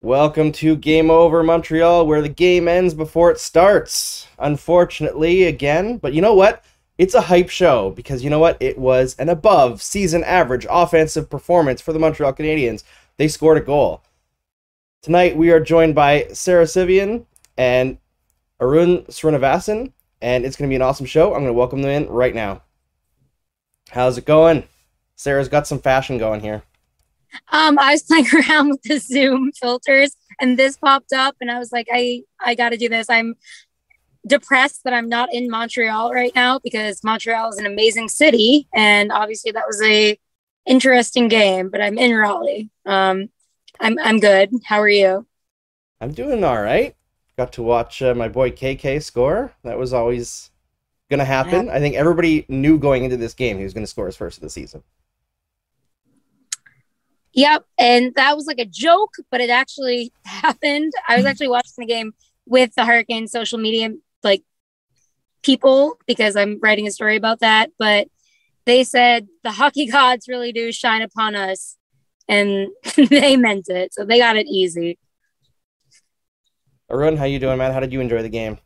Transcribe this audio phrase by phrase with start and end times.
[0.00, 4.26] Welcome to Game Over Montreal, where the game ends before it starts.
[4.38, 6.64] Unfortunately, again, but you know what?
[6.98, 8.56] It's a hype show because you know what?
[8.58, 12.84] It was an above season average offensive performance for the Montreal Canadiens.
[13.18, 14.02] They scored a goal.
[15.02, 17.26] Tonight we are joined by Sarah Civian
[17.58, 17.98] and
[18.60, 21.34] Arun Srinivasan, and it's going to be an awesome show.
[21.34, 22.62] I'm going to welcome them in right now.
[23.90, 24.64] How's it going?
[25.16, 26.62] Sarah's got some fashion going here.
[27.52, 31.58] Um, I was playing around with the Zoom filters and this popped up and I
[31.58, 33.10] was like, I, I gotta do this.
[33.10, 33.34] I'm
[34.26, 38.68] depressed that I'm not in Montreal right now because Montreal is an amazing city.
[38.74, 40.18] And obviously that was a
[40.66, 42.70] interesting game, but I'm in Raleigh.
[42.84, 43.28] Um,
[43.80, 44.50] I'm, I'm good.
[44.64, 45.26] How are you?
[46.00, 46.94] I'm doing all right.
[47.36, 49.52] Got to watch uh, my boy KK score.
[49.62, 50.50] That was always
[51.10, 51.66] going to happen.
[51.66, 51.74] Yeah.
[51.74, 54.38] I think everybody knew going into this game he was going to score his first
[54.38, 54.82] of the season.
[57.32, 57.66] Yep.
[57.78, 60.92] And that was like a joke, but it actually happened.
[61.06, 62.14] I was actually watching the game
[62.46, 63.90] with the Hurricane social media
[64.22, 64.42] like
[65.42, 67.70] people because I'm writing a story about that.
[67.78, 68.08] But
[68.64, 71.76] they said the hockey gods really do shine upon us.
[72.28, 73.94] And they meant it.
[73.94, 74.98] So they got it easy.
[76.90, 77.72] Arun, how you doing, man?
[77.72, 78.58] How did you enjoy the game?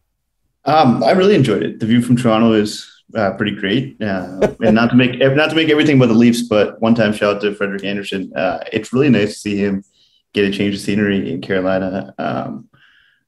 [0.64, 1.80] Um, I really enjoyed it.
[1.80, 5.56] The view from Toronto is uh, pretty great, uh, and not to make not to
[5.56, 8.32] make everything about the Leafs, but one time shout out to Frederik Andersen.
[8.36, 9.82] Uh, it's really nice to see him
[10.32, 12.14] get a change of scenery in Carolina.
[12.18, 12.68] Um,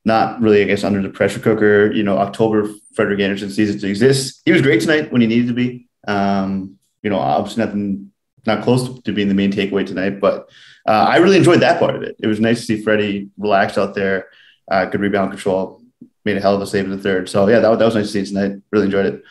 [0.05, 1.93] not really, I guess, under the pressure cooker.
[1.93, 4.43] You know, October Frederik Andersen season to exist.
[4.45, 5.87] He was great tonight when he needed to be.
[6.07, 8.13] Um, you know, obviously nothing,
[8.47, 10.49] not close to being the main takeaway tonight, but
[10.87, 12.17] uh, I really enjoyed that part of it.
[12.21, 14.29] It was nice to see Freddie relaxed out there,
[14.71, 15.83] uh, good rebound control,
[16.25, 17.29] made a hell of a save in the third.
[17.29, 18.61] So yeah, that, that was nice to see tonight.
[18.71, 19.23] Really enjoyed it.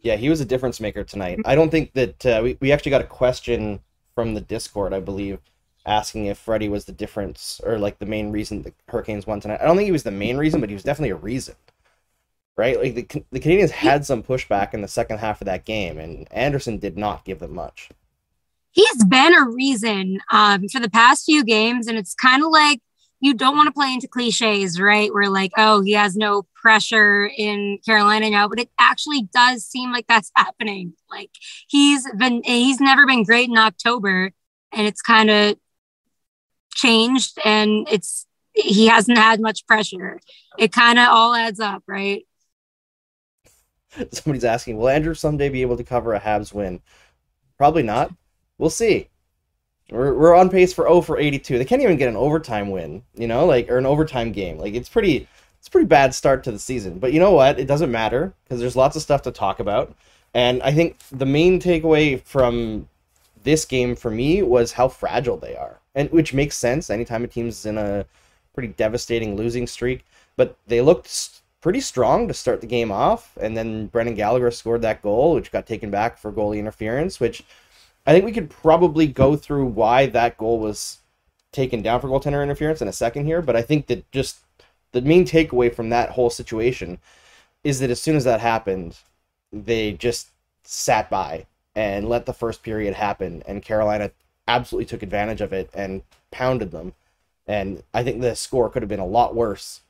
[0.00, 1.40] Yeah, he was a difference maker tonight.
[1.44, 3.80] I don't think that uh, we, we actually got a question
[4.14, 5.40] from the Discord, I believe,
[5.86, 9.60] asking if Freddie was the difference or like the main reason the Hurricanes won tonight.
[9.62, 11.54] I don't think he was the main reason, but he was definitely a reason.
[12.56, 12.78] Right?
[12.78, 16.26] Like the, the Canadiens had some pushback in the second half of that game, and
[16.32, 17.90] Andersen did not give them much.
[18.70, 21.86] He's been a reason um, for the past few games.
[21.86, 22.80] And it's kind of like
[23.20, 25.12] you don't want to play into cliches, right?
[25.12, 29.92] Where like, oh, he has no pressure in Carolina now, but it actually does seem
[29.92, 30.92] like that's happening.
[31.10, 31.30] Like
[31.68, 34.32] he's been, he's never been great in October,
[34.72, 35.56] and it's kind of
[36.76, 40.20] changed, and it's he hasn't had much pressure.
[40.58, 42.24] It kind of all adds up, right?
[44.12, 46.80] Somebody's asking, will Andrew someday be able to cover a Habs win?
[47.58, 48.12] Probably not.
[48.58, 49.08] We'll see.
[49.90, 51.58] We're, we're on pace for 0 for 82.
[51.58, 54.58] They can't even get an overtime win, you know, like or an overtime game.
[54.58, 55.28] Like it's pretty
[55.58, 56.98] it's pretty bad start to the season.
[56.98, 57.58] But you know what?
[57.58, 59.94] It doesn't matter because there's lots of stuff to talk about.
[60.34, 62.88] And I think the main takeaway from
[63.44, 65.78] this game for me was how fragile they are.
[65.96, 68.06] And which makes sense anytime a team's in a
[68.54, 70.04] pretty devastating losing streak,
[70.36, 74.82] but they looked pretty strong to start the game off and then Brendan Gallagher scored
[74.82, 77.42] that goal which got taken back for goalie interference, which
[78.06, 80.98] I think we could probably go through why that goal was
[81.50, 84.38] taken down for goaltender interference in a second here, but I think that just
[84.92, 86.98] the main takeaway from that whole situation
[87.64, 88.98] is that as soon as that happened,
[89.52, 90.28] they just
[90.62, 94.10] sat by and let the first period happen, and Carolina
[94.48, 96.94] absolutely took advantage of it and pounded them.
[97.46, 99.80] And I think the score could have been a lot worse.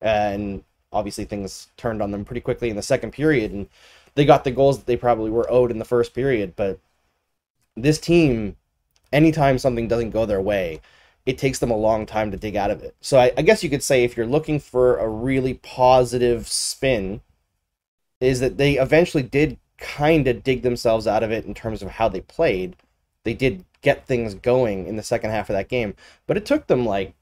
[0.00, 3.68] And obviously, things turned on them pretty quickly in the second period, and
[4.14, 6.54] they got the goals that they probably were owed in the first period.
[6.56, 6.78] But
[7.76, 8.56] this team,
[9.12, 10.80] anytime something doesn't go their way,
[11.24, 12.94] it takes them a long time to dig out of it.
[13.00, 17.20] So I, I guess you could say if you're looking for a really positive spin,
[18.20, 21.90] is that they eventually did kind of dig themselves out of it in terms of
[21.90, 22.76] how they played.
[23.24, 25.94] They did get things going in the second half of that game,
[26.26, 27.14] but it took them like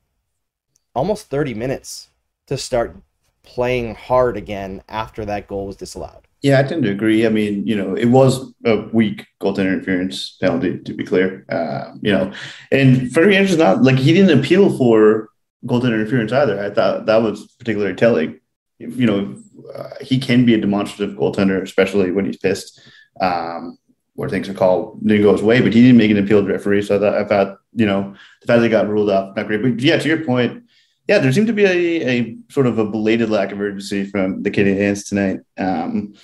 [0.94, 2.08] almost 30 minutes
[2.46, 2.96] to start
[3.42, 6.26] playing hard again after that goal was disallowed.
[6.40, 7.26] Yeah, I tend to agree.
[7.26, 11.44] I mean, you know, it was a weak goaltender interference penalty, to be clear.
[11.50, 12.32] Uh, you know,
[12.72, 15.28] and Frederik Andersen's not like he didn't appeal for
[15.66, 16.62] goaltender interference either.
[16.62, 18.40] I thought that was particularly telling.
[18.78, 19.36] You know,
[19.74, 22.80] uh, he can be a demonstrative goaltender, especially when he's pissed,
[23.20, 23.78] um,
[24.14, 25.60] where things are called didn't go his way.
[25.60, 28.14] But he didn't make an appeal to referee, so I thought, I thought you know
[28.40, 29.62] the fact that he got ruled off not great.
[29.62, 30.64] But yeah, to your point,
[31.08, 34.42] yeah, there seemed to be a, a sort of a belated lack of urgency from
[34.42, 35.40] the Canadiens tonight.
[35.58, 36.14] Um,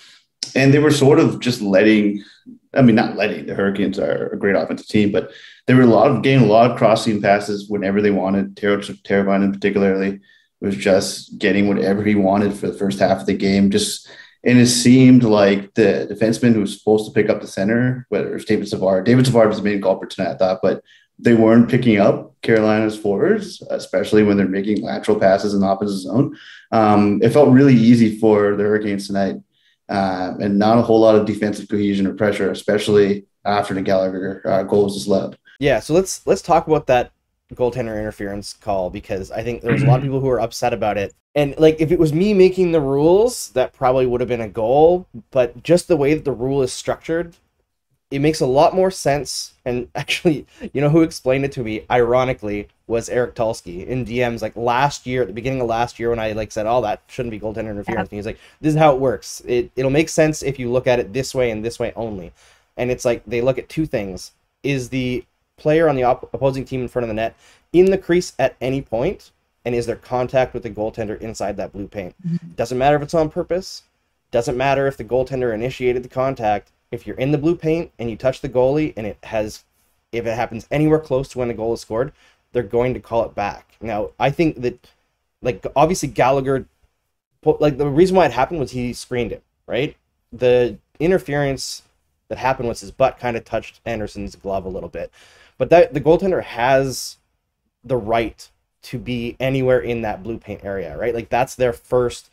[0.55, 2.25] and they were sort of just letting
[2.75, 5.33] I mean, not letting the Hurricanes are a great offensive team, but
[5.67, 8.55] they were a lot of getting a lot of crossing passes whenever they wanted.
[8.55, 10.21] Teravainen particularly
[10.61, 13.71] was just getting whatever he wanted for the first half of the game.
[13.71, 14.09] Just
[14.45, 18.31] and it seemed like the defenseman who was supposed to pick up the center, whether
[18.31, 20.83] it was David Savard, David Savard was the main culprit tonight, I thought, but
[21.19, 25.99] they weren't picking up Carolina's forwards, especially when they're making lateral passes in the opposite
[25.99, 26.37] zone.
[26.73, 29.37] Um, it felt really easy for the Hurricanes tonight,
[29.91, 34.43] uh, and not a whole lot of defensive cohesion or pressure, especially after the Gallagher
[34.47, 35.37] uh, goal was allowed.
[35.59, 37.13] Yeah, so let's let's talk about that
[37.55, 40.09] goaltender interference call because I think there's a lot of mm-hmm.
[40.09, 41.15] people who are upset about it.
[41.35, 44.49] And like if it was me making the rules, that probably would have been a
[44.49, 47.37] goal, but just the way that the rule is structured,
[48.11, 49.55] it makes a lot more sense.
[49.65, 54.43] And actually, you know who explained it to me, ironically, was Eric Tulsky in DMs
[54.43, 57.03] like last year, at the beginning of last year, when I like said, "Oh, that
[57.07, 59.43] shouldn't be goaltender interference." And he's like, "This is how it works.
[59.47, 62.33] It it'll make sense if you look at it this way and this way only."
[62.77, 64.33] And it's like they look at two things:
[64.63, 65.25] is the
[65.61, 67.37] player on the op- opposing team in front of the net
[67.73, 69.31] in the crease at any point,
[69.65, 72.15] and is there contact with the goaltender inside that blue paint?
[72.27, 72.53] Mm-hmm.
[72.53, 73.83] Doesn't matter if it's on purpose.
[74.31, 78.11] Doesn't matter if the goaltender initiated the contact if you're in the blue paint and
[78.11, 79.65] you touch the goalie and it has
[80.13, 82.13] if it happens anywhere close to when the goal is scored,
[82.53, 83.77] they're going to call it back.
[83.81, 84.89] Now, I think that
[85.43, 86.67] like obviously Gallagher
[87.45, 89.97] like the reason why it happened was he screened it, right?
[90.33, 91.83] The interference
[92.29, 95.11] that happened was his butt kind of touched Andersen's glove a little bit.
[95.61, 97.19] But that the goaltender has
[97.85, 98.51] the right
[98.85, 101.15] to be anywhere in that blue paint area, right?
[101.15, 102.31] Like that's their first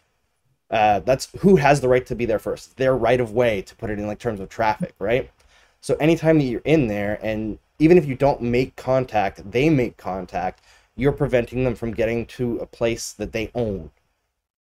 [0.72, 2.78] uh, that's who has the right to be there first.
[2.78, 5.30] their right of way to put it in like terms of traffic, right?
[5.82, 9.98] So anytime that you're in there, and even if you don't make contact, they make
[9.98, 10.64] contact.
[10.96, 13.92] You're preventing them from getting to a place that they own.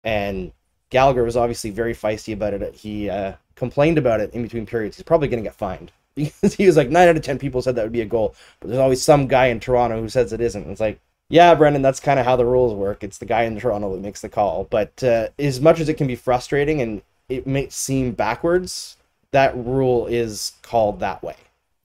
[0.05, 0.53] And
[0.91, 2.77] Gallagher was obviously very feisty about it.
[2.77, 4.99] He uh, complained about it in between periods.
[4.99, 7.63] He's probably going to get fined because he was like nine out of ten people
[7.63, 10.33] said that would be a goal, but there's always some guy in Toronto who says
[10.33, 10.69] it isn't.
[10.71, 11.01] It's like
[11.33, 13.03] yeah, Brendan, that's kind of how the rules work.
[13.03, 14.65] It's the guy in Toronto that makes the call.
[14.69, 17.01] But uh, as much as it can be frustrating and
[17.31, 18.99] it may seem backwards,
[19.31, 21.37] that rule is called that way.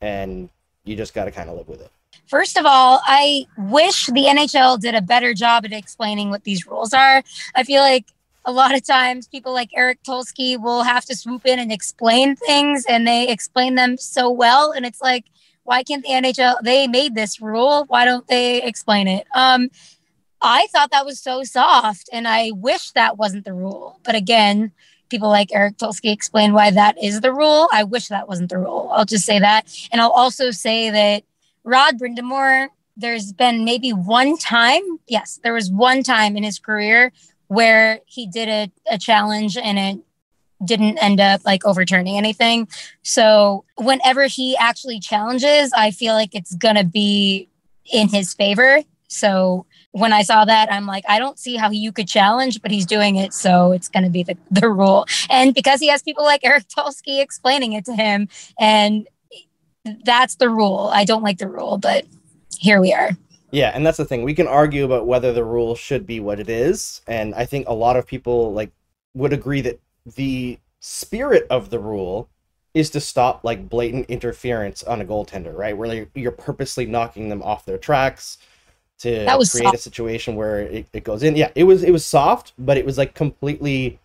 [0.01, 0.49] And
[0.83, 1.89] you just got to kind of live with it.
[2.27, 6.67] First of all, I wish the NHL did a better job at explaining what these
[6.67, 7.23] rules are.
[7.55, 8.05] I feel like
[8.47, 12.37] a lot of times people like Eric Tulsky will have to swoop in and explain
[12.37, 14.71] things and they explain them so well.
[14.71, 15.25] And it's like,
[15.63, 16.55] why can't the NHL?
[16.63, 17.83] They made this rule.
[17.89, 19.27] Why don't they explain it?
[19.35, 19.67] Um,
[20.41, 23.99] I thought that was so soft, and I wish that wasn't the rule.
[24.05, 24.71] But again,
[25.09, 27.67] people like Eric Tulsky explain why that is the rule.
[27.73, 28.89] I wish that wasn't the rule.
[28.93, 31.23] I'll just say that, and I'll also say that
[31.63, 32.69] Rod Brind'Amour.
[32.99, 37.11] There's been maybe one time, yes, there was one time in his career
[37.47, 40.03] where he did a, a challenge and it
[40.65, 42.67] didn't end up like overturning anything.
[43.03, 47.49] So whenever he actually challenges, I feel like it's gonna be
[47.91, 48.81] in his favor.
[49.07, 52.71] So when I saw that, I'm like, I don't see how you could challenge, but
[52.71, 55.05] he's doing it, so it's gonna be the, the rule.
[55.29, 58.27] And because he has people like Eric Tulsky explaining it to him,
[58.59, 59.07] and
[60.03, 60.89] that's the rule.
[60.91, 62.05] I don't like the rule, but
[62.59, 63.11] here we are.
[63.51, 64.23] Yeah, and that's the thing.
[64.23, 67.67] We can argue about whether the rule should be what it is, and I think
[67.67, 68.71] a lot of people like
[69.13, 69.79] would agree that
[70.15, 72.29] the spirit of the rule
[72.73, 75.75] is to stop like blatant interference on a goaltender, right?
[75.75, 78.37] Where you're, you're purposely knocking them off their tracks
[78.99, 79.75] to that was create soft.
[79.75, 81.35] a situation where it, it goes in.
[81.35, 83.99] Yeah, it was it was soft, but it was like completely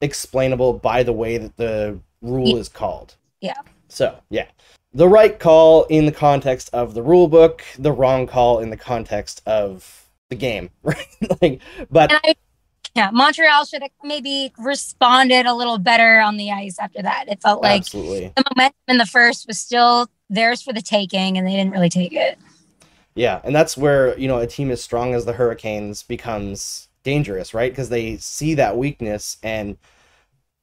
[0.00, 2.56] explainable by the way that the rule yeah.
[2.56, 3.16] is called.
[3.40, 3.60] Yeah.
[3.88, 4.46] So yeah.
[4.94, 8.76] The right call in the context of the rule book, the wrong call in the
[8.76, 11.08] context of the game, right?
[11.42, 11.60] like,
[11.90, 12.34] but I
[12.94, 17.24] yeah, Montreal should have maybe responded a little better on the ice after that.
[17.28, 18.32] It felt like Absolutely.
[18.36, 21.88] the momentum in the first was still theirs for the taking, and they didn't really
[21.88, 22.38] take it.
[23.16, 27.52] Yeah, and that's where you know a team as strong as the Hurricanes becomes dangerous,
[27.52, 27.72] right?
[27.72, 29.76] Because they see that weakness, and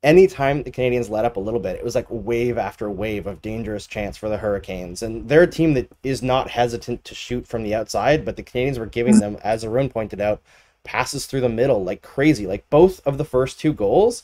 [0.03, 3.41] anytime the Canadiens let up a little bit, it was like wave after wave of
[3.41, 5.01] dangerous chance for the Hurricanes.
[5.01, 8.43] And they're a team that is not hesitant to shoot from the outside, but the
[8.43, 10.41] Canadiens were giving them, as Arun pointed out,
[10.83, 12.47] passes through the middle like crazy.
[12.47, 14.23] Like both of the first two goals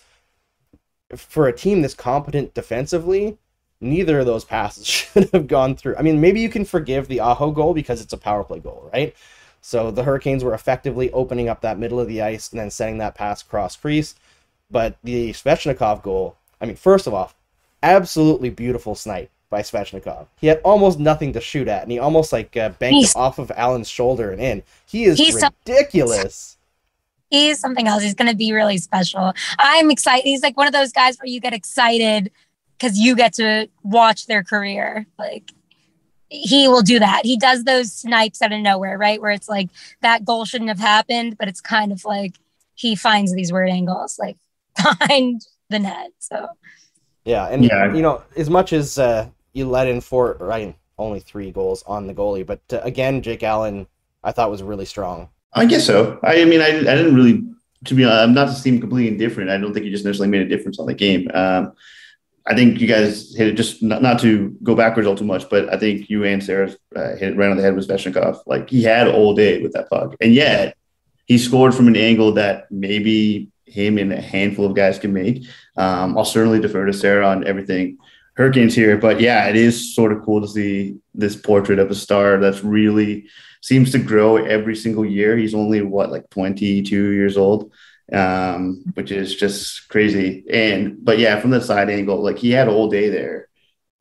[1.16, 3.38] for a team that's competent defensively,
[3.80, 5.96] neither of those passes should have gone through.
[5.98, 8.90] I mean, maybe you can forgive the Aho goal because it's a power play goal,
[8.94, 9.16] right?
[9.62, 13.00] So the Hurricanes were effectively opening up that middle of the ice and then sending
[13.00, 14.16] that pass cross crease.
[14.70, 17.32] But the Svechnikov goal, I mean, first of all,
[17.82, 20.28] absolutely beautiful snipe by Svechnikov.
[20.40, 23.40] He had almost nothing to shoot at, and he almost like uh, banked he's, off
[23.40, 24.64] of Allen's shoulder and in.
[24.86, 26.58] He is ridiculous.
[27.30, 28.04] He's something else.
[28.04, 29.34] He's going to be really special.
[29.60, 30.26] I'm excited.
[30.26, 32.32] He's like one of those guys where you get excited
[32.78, 35.06] because you get to watch their career.
[35.18, 35.52] Like
[36.30, 37.26] he will do that.
[37.26, 39.22] He does those snipes out of nowhere, right?
[39.22, 39.70] Where it's like
[40.02, 42.36] that goal shouldn't have happened, but it's kind of like
[42.76, 44.38] he finds these weird angles like
[44.78, 46.12] behind the net.
[46.20, 46.48] So
[47.26, 47.94] Yeah, and Yeah.
[47.94, 52.08] you know, as much as uh, you let in four, right, only three goals on
[52.08, 53.86] the goalie, but uh, again, Jake Allen,
[54.24, 55.30] I thought was really strong.
[55.54, 56.20] I guess so.
[56.24, 57.44] I, I mean, I, I didn't really,
[57.86, 59.50] to be honest, I'm not to seem completely indifferent.
[59.50, 61.30] I don't think he just necessarily made a difference on the game.
[61.34, 61.74] Um,
[62.46, 65.50] I think you guys hit it just not, not to go backwards all too much,
[65.50, 68.40] but I think you and Sarah uh, hit it right on the head with Svechnikov.
[68.46, 70.78] Like he had all day with that puck, and yet
[71.26, 75.46] he scored from an angle that maybe him and a handful of guys can make.
[75.76, 77.98] Um, I'll certainly defer to Sarah on everything
[78.36, 81.96] Hurricanes here, but yeah, it is sort of cool to see this portrait of a
[81.96, 83.28] star that's really
[83.62, 85.36] seems to grow every single year.
[85.36, 87.72] He's only what like 22 years old
[88.14, 90.44] um, which is just crazy.
[90.50, 93.48] And but yeah, from the side angle, like he had all day there,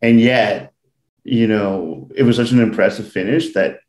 [0.01, 0.73] and yet,
[1.25, 3.81] you know, it was such an impressive finish that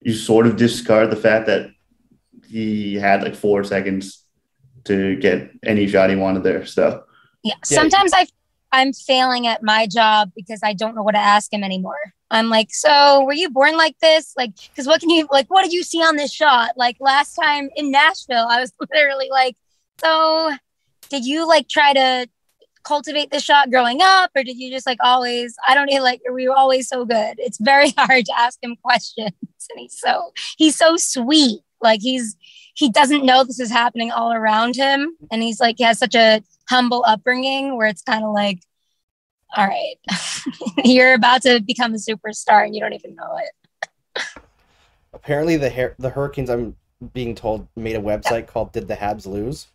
[0.00, 1.70] you sort of discard the fact that
[2.48, 4.24] he had like four seconds
[4.86, 6.66] to get any shot he wanted there.
[6.66, 7.04] So
[7.42, 8.26] yeah, sometimes I
[8.72, 12.12] I'm failing at my job because I don't know what to ask him anymore.
[12.30, 14.34] I'm like, so were you born like this?
[14.36, 15.46] Like, because what can you like?
[15.48, 16.72] What did you see on this shot?
[16.76, 19.56] Like last time in Nashville, I was literally like,
[20.00, 20.52] so
[21.08, 22.28] did you like try to
[22.84, 25.54] cultivate the shot growing up, or did you just like always?
[25.66, 26.02] I don't know.
[26.02, 27.36] Like, were you always so good?
[27.38, 29.30] It's very hard to ask him questions,
[29.70, 31.60] and he's so he's so sweet.
[31.80, 32.36] Like he's
[32.76, 36.14] he doesn't know this is happening all around him, and he's like he has such
[36.14, 38.60] a humble upbringing where it's kind of like
[39.56, 39.96] all right,
[40.84, 44.22] you're about to become a superstar and you don't even know it.
[45.12, 46.76] Apparently, the Har- the Hurricanes, I'm
[47.14, 49.68] being told, made a website called "Did the Habs Lose?"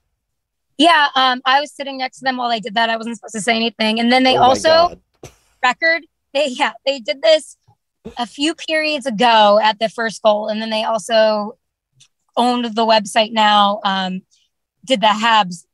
[0.77, 2.89] Yeah, um, I was sitting next to them while they did that.
[2.89, 4.95] I wasn't supposed to say anything, and then they Oh also
[5.63, 6.03] record.
[6.33, 7.57] They yeah, they did this
[8.17, 11.57] a few periods ago at the first goal, and then they also
[12.37, 13.79] owned the website now.
[13.83, 14.21] Um,
[14.85, 15.65] did the Habs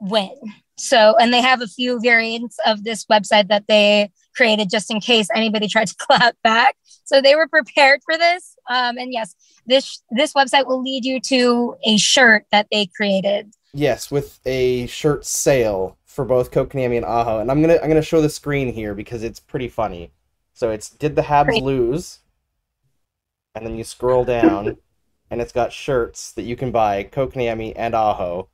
[0.00, 0.36] win?
[0.76, 5.00] So, and they have a few variants of this website that they created just in
[5.00, 6.76] case anybody tried to clap back.
[7.04, 8.56] So they were prepared for this.
[8.68, 9.34] Um, and yes,
[9.66, 13.52] this this website will lead you to a shirt that they created.
[13.74, 18.02] Yes, with a shirt sale for both Kotkaniemi and Aho, and I'm gonna I'm gonna
[18.02, 20.10] show the screen here because it's pretty funny.
[20.52, 21.62] So it's did the Habs Great.
[21.62, 22.20] lose?
[23.54, 24.78] And then you scroll down,
[25.32, 28.48] and it's got shirts that you can buy Kotkaniemi and Aho.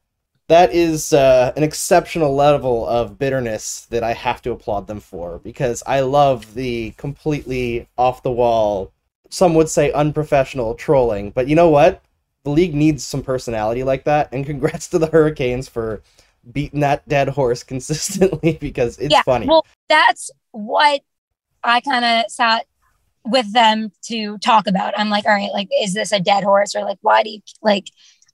[0.47, 5.41] That is uh, an exceptional level of bitterness that I have to applaud them for
[5.41, 8.93] because I love the completely off the wall,
[9.29, 11.33] some would say unprofessional trolling.
[11.33, 12.03] But you know what?
[12.49, 16.03] the league needs some personality like that and congrats to the hurricanes for
[16.53, 21.01] beating that dead horse consistently because it's yeah, funny well, that's what
[21.63, 22.67] I kind of sat
[23.31, 24.99] with them to talk about.
[24.99, 27.41] I'm like, all right, like, is this a dead horse or like, why do you
[27.63, 27.87] like,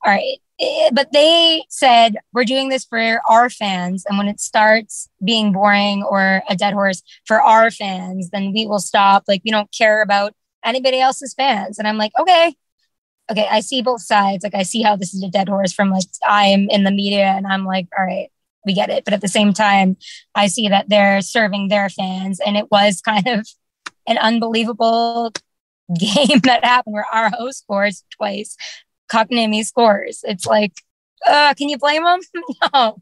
[0.04, 0.38] all right.
[0.60, 4.04] Eh, But they said, we're doing this for our fans.
[4.08, 8.66] And when it starts being boring or a dead horse for our fans, then we
[8.66, 9.24] will stop.
[9.26, 10.34] Like, we don't care about
[10.64, 11.78] anybody else's fans.
[11.78, 12.54] And I'm like, okay,
[13.30, 14.44] okay, I see both sides.
[14.44, 16.90] Like, I see how this is a dead horse from like, I am in the
[16.90, 18.30] media and I'm like, all right,
[18.66, 19.04] we get it.
[19.04, 19.96] But at the same time,
[20.34, 22.40] I see that they're serving their fans.
[22.44, 23.48] And it was kind of
[24.06, 25.32] an unbelievable
[25.98, 28.56] game that happened where Aho scores twice,
[29.10, 30.24] Kotkaniemi scores.
[30.24, 30.72] It's like,
[31.26, 32.20] uh, can you blame them?
[32.74, 32.98] no.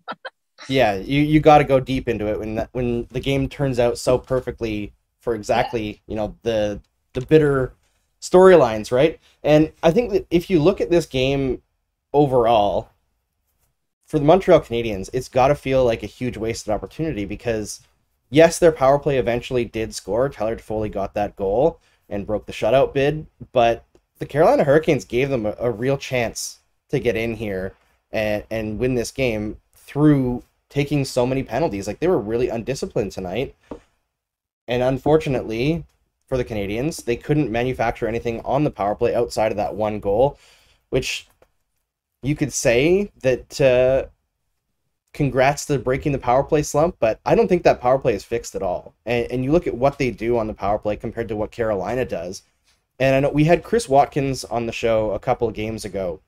[0.68, 3.78] yeah you, you got to go deep into it when that, when the game turns
[3.78, 6.80] out so perfectly for exactly you know the
[7.14, 7.72] the bitter
[8.20, 11.60] storylines right and i think that if you look at this game
[12.12, 12.90] overall
[14.06, 17.80] for the montreal canadiens it's got to feel like a huge wasted opportunity because
[18.32, 22.52] yes their power play eventually did score tyler Toffoli got that goal and broke the
[22.52, 23.84] shutout bid but
[24.18, 26.58] the carolina hurricanes gave them a, a real chance
[26.88, 27.74] to get in here
[28.12, 31.86] and, and win this game through taking so many penalties.
[31.86, 33.54] Like they were really undisciplined tonight.
[34.68, 35.84] And unfortunately
[36.26, 40.00] for the Canadiens, they couldn't manufacture anything on the power play outside of that one
[40.00, 40.38] goal,
[40.90, 41.26] which
[42.22, 44.06] you could say that uh,
[45.12, 48.24] congrats to breaking the power play slump, but I don't think that power play is
[48.24, 48.94] fixed at all.
[49.04, 51.50] And, and you look at what they do on the power play compared to what
[51.50, 52.42] Carolina does.
[52.98, 56.20] And I know we had Chris Watkins on the show a couple of games ago,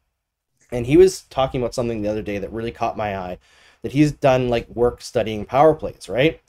[0.73, 3.39] and he was talking about something the other day that really caught my eye
[3.83, 6.41] that he's done like work studying power plays, right?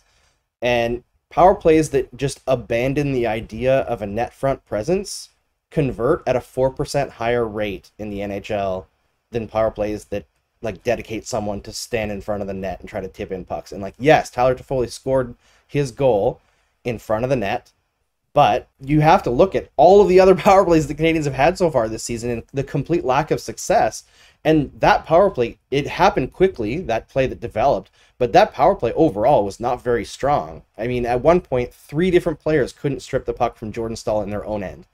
[0.62, 5.30] And power plays that just abandon the idea of a net front presence
[5.70, 8.86] convert at a 4% higher rate in the NHL
[9.32, 10.26] than power plays that
[10.62, 13.46] like dedicate someone to stand in front of the net and try to tip in
[13.46, 13.72] pucks.
[13.72, 15.36] And like yes, Tyler Toffoli scored
[15.68, 16.42] his goal
[16.84, 17.72] in front of the net.
[18.34, 21.34] But you have to look at all of the other power plays the Canadiens have
[21.34, 24.04] had so far this season and the complete lack of success.
[24.44, 28.94] And that power play, it happened quickly, that play that developed, but that power play
[28.94, 30.64] overall was not very strong.
[30.78, 34.22] I mean, at one point, three different players couldn't strip the puck from Jordan Staal
[34.22, 34.86] in their own end.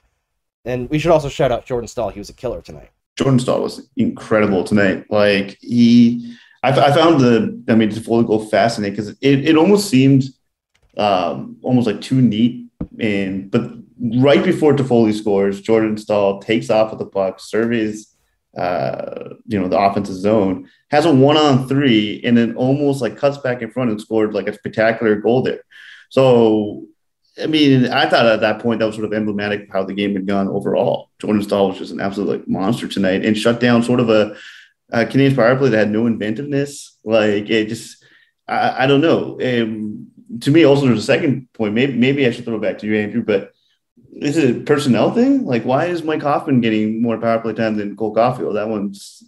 [0.63, 2.09] And we should also shout out Jordan Staal.
[2.09, 2.91] He was a killer tonight.
[3.21, 5.05] Jordan Staal was incredible tonight.
[5.09, 9.89] Like he, I, I found the, I mean, the goal fascinating because it, it almost
[9.89, 10.23] seemed
[10.97, 12.67] um, almost like too neat.
[12.99, 18.11] And but right before Toffoli scores, Jordan Staal takes off with the puck, surveys
[18.57, 23.17] uh, you know, the offensive zone, has a one on three, and then almost like
[23.17, 25.63] cuts back in front and scored like a spectacular goal there.
[26.09, 26.85] So,
[27.41, 29.93] I mean, I thought at that point that was sort of emblematic of how the
[29.93, 31.09] game had gone overall.
[31.19, 34.35] Jordan Staal was just an absolute like monster tonight and shut down sort of a,
[34.91, 36.97] a Canadian power play that had no inventiveness.
[37.03, 38.03] Like it just,
[38.47, 39.39] I, I don't know.
[39.41, 40.07] Um,
[40.41, 41.73] to me, also there's a second point.
[41.73, 43.51] Maybe maybe I should throw it back to you, Andrew, but
[44.13, 45.45] is it a personnel thing?
[45.45, 48.53] Like, why is Mike Hoffman getting more power play time than Cole Caufield?
[48.55, 49.23] That one's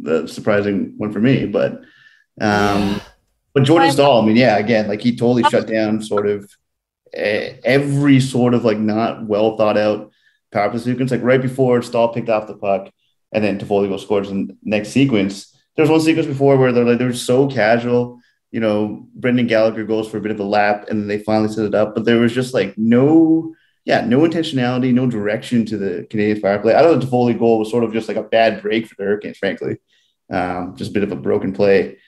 [0.00, 1.46] the surprising one for me.
[1.46, 1.82] But,
[2.40, 3.00] um,
[3.54, 6.50] but Jordan Staal, I mean, yeah, again, like he totally shut down sort of
[7.16, 10.12] every sort of like not well thought out
[10.52, 11.10] power play sequence.
[11.10, 12.90] Like right before Staal picked off the puck,
[13.32, 15.56] and then Toffoli goes scores in next sequence.
[15.76, 18.20] There's one sequence before where they're like they're so casual.
[18.52, 21.52] You know, Brendan Gallagher goes for a bit of a lap, and then they finally
[21.52, 21.94] set it up.
[21.94, 23.54] But there was just like no
[23.86, 26.74] yeah, no intentionality, no direction to the Canadian fire play.
[26.74, 29.04] I thought the Toffoli goal was sort of just like a bad break for the
[29.04, 29.76] Hurricanes, frankly.
[30.28, 31.98] Um, just a bit of a broken play.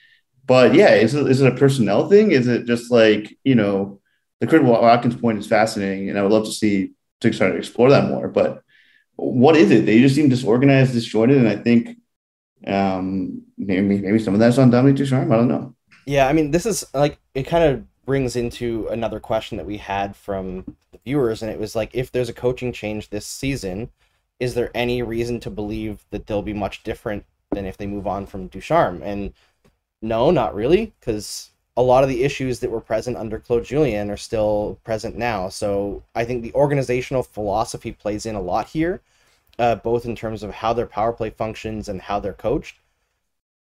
[0.45, 2.31] But yeah, is it, is it a personnel thing?
[2.31, 3.98] Is it just like, you know,
[4.39, 7.55] the Kurt Watkins point is fascinating, and I would love to see to try to
[7.55, 8.27] explore that more.
[8.27, 8.63] But
[9.15, 9.85] what is it?
[9.85, 11.97] They just seem disorganized, disjointed, and I think
[12.65, 15.31] um, maybe maybe some of that's on Dominique Ducharme.
[15.31, 15.75] I don't know.
[16.05, 19.77] Yeah, I mean, this is like it kind of brings into another question that we
[19.77, 23.89] had from the viewers, and it was like, if there's a coaching change this season,
[24.39, 28.07] is there any reason to believe that they'll be much different than if they move
[28.07, 29.03] on from Ducharme?
[29.03, 29.33] And
[30.01, 34.11] no, not really, because a lot of the issues that were present under Claude Julien
[34.11, 35.49] are still present now.
[35.49, 39.01] So I think the organizational philosophy plays in a lot here,
[39.57, 42.75] uh, both in terms of how their power play functions and how they're coached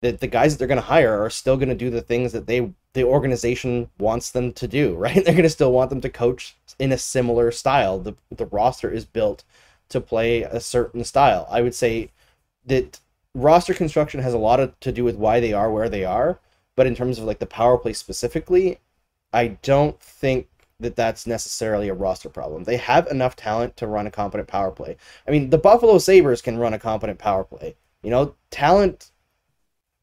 [0.00, 2.32] that the guys that they're going to hire are still going to do the things
[2.32, 5.14] that they the organization wants them to do, right?
[5.14, 7.98] They're going to still want them to coach in a similar style.
[7.98, 9.44] The the roster is built
[9.90, 11.46] to play a certain style.
[11.50, 12.10] I would say
[12.66, 13.00] that
[13.34, 16.38] roster construction has a lot of, to do with why they are where they are,
[16.80, 18.78] but in terms of like the power play specifically,
[19.34, 22.64] I don't think that that's necessarily a roster problem.
[22.64, 24.96] They have enough talent to run a competent power play.
[25.28, 27.76] I mean, the Buffalo Sabres can run a competent power play.
[28.02, 29.10] You know, talent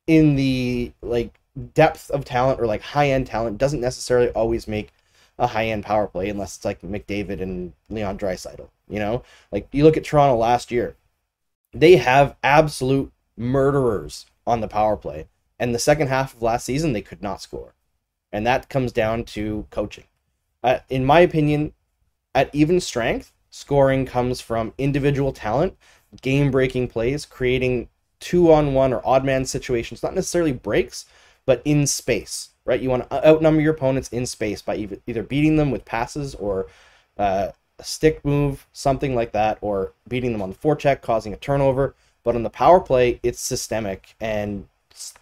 [0.05, 1.39] in the like
[1.73, 4.93] depth of talent or like high end talent doesn't necessarily always make
[5.39, 8.69] a high end power play unless it's like McDavid and Leon Draisaitl.
[8.87, 10.95] You know, like you look at Toronto last year,
[11.73, 15.25] they have absolute murderers on the power play,
[15.59, 17.73] and the second half of last season they could not score,
[18.31, 20.05] and that comes down to coaching.
[20.63, 21.73] Uh, in my opinion,
[22.33, 25.75] at even strength, scoring comes from individual talent,
[26.21, 27.89] game breaking plays, creating
[28.19, 31.05] two on one or odd man situations, not necessarily breaks,
[31.45, 32.81] but in space, right?
[32.81, 34.75] You want to outnumber your opponents in space by
[35.07, 36.67] either beating them with passes or
[37.17, 41.37] uh, a stick move, something like that, or beating them on the forecheck, causing a
[41.37, 41.95] turnover.
[42.23, 44.67] But on the power play, it's systemic, and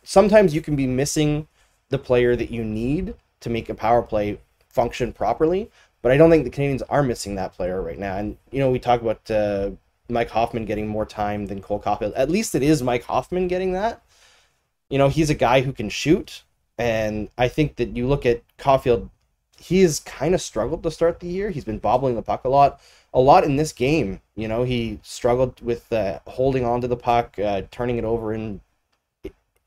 [0.04, 1.48] sometimes you can be missing
[1.90, 5.70] the player that you need to make a power play function properly.
[6.02, 8.18] But I don't think the Canadiens are missing that player right now.
[8.18, 9.72] And you know, we talk about uh,
[10.10, 12.14] Mike Hoffman getting more time than Cole Caufield.
[12.16, 14.04] At least it is Mike Hoffman getting that.
[14.90, 16.44] You know, he's a guy who can shoot.
[16.78, 19.10] And I think that you look at Caufield,
[19.58, 21.50] he has kind of struggled to start the year.
[21.50, 22.82] He's been bobbling the puck a lot.
[23.14, 24.22] A lot in this game.
[24.36, 28.34] You know, he struggled with uh, holding on to the puck, uh, turning it over
[28.34, 28.60] in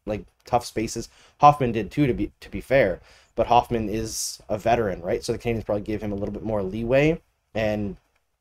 [0.09, 1.09] like tough spaces.
[1.41, 3.01] Hoffman did too, to be to be fair.
[3.35, 5.23] But Hoffman is a veteran, right?
[5.23, 7.21] So the Canadiens probably gave him a little bit more leeway.
[7.55, 7.97] And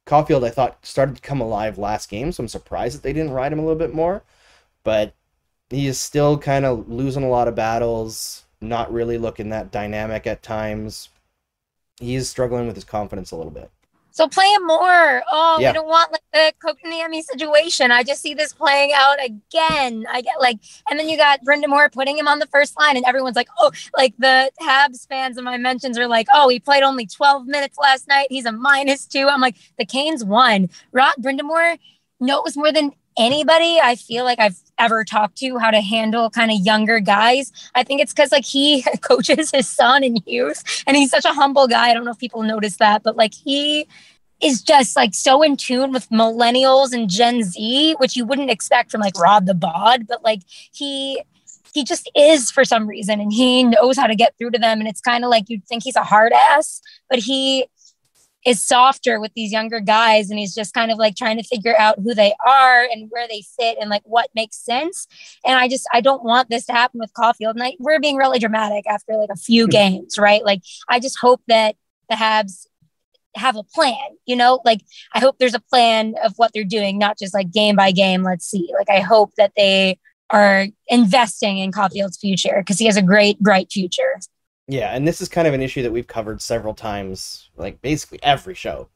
[0.08, 3.34] Caufield, I thought, started to come alive last game, so I'm surprised that they didn't
[3.34, 4.23] ride him a little bit more.
[4.84, 5.13] But
[5.69, 10.25] he is still kind of losing a lot of battles, not really looking that dynamic
[10.25, 11.10] at times.
[11.99, 13.69] He is struggling with his confidence a little bit.
[14.17, 15.21] So play him more.
[15.32, 15.69] Oh, yeah.
[15.69, 17.91] we don't want like the Kotkaniemi situation.
[17.91, 20.08] I just see this playing out again.
[20.12, 20.58] I get like,
[20.89, 23.47] and then you got Brind'Amour Moore putting him on the first line, and everyone's like,
[23.60, 27.45] oh, like the Habs fans of my mentions are like, oh, he played only 12
[27.45, 28.25] minutes last night.
[28.32, 29.27] He's a minus two.
[29.27, 30.71] I'm like, the Canes won.
[30.91, 31.77] Rod Brind'Amour
[32.19, 36.51] knows more than anybody I feel like I've ever talked to how to handle kind
[36.51, 37.51] of younger guys.
[37.75, 41.34] I think it's because like he coaches his son in youth and he's such a
[41.34, 41.89] humble guy.
[41.89, 43.88] I don't know if people notice that, but like he
[44.41, 48.91] is just like so in tune with millennials and Gen Z, which you wouldn't expect
[48.91, 51.21] from like Rod the Bod, but like he
[51.73, 54.80] he just is for some reason and he knows how to get through to them
[54.80, 57.65] and it's kind of like you'd think he's a hard ass, but he
[58.45, 61.76] is softer with these younger guys and he's just kind of like trying to figure
[61.78, 65.08] out who they are and where they fit and like what makes sense.
[65.45, 68.15] And i just i don't want this to happen with Caufield and I, we're being
[68.15, 69.71] really dramatic after like a few hmm.
[69.71, 70.43] games right?
[70.43, 71.76] Like i just hope that
[72.10, 72.67] the habs
[73.36, 74.62] have a plan you know?
[74.63, 74.82] Like
[75.13, 78.23] i hope there's a plan of what they're doing not just like game by game
[78.23, 78.69] let's see.
[78.78, 83.39] Like i hope that they are investing in Caufield's future because he has a great
[83.39, 84.19] bright future
[84.67, 88.19] yeah, and this is kind of an issue that we've covered several times, like basically
[88.21, 88.89] every show,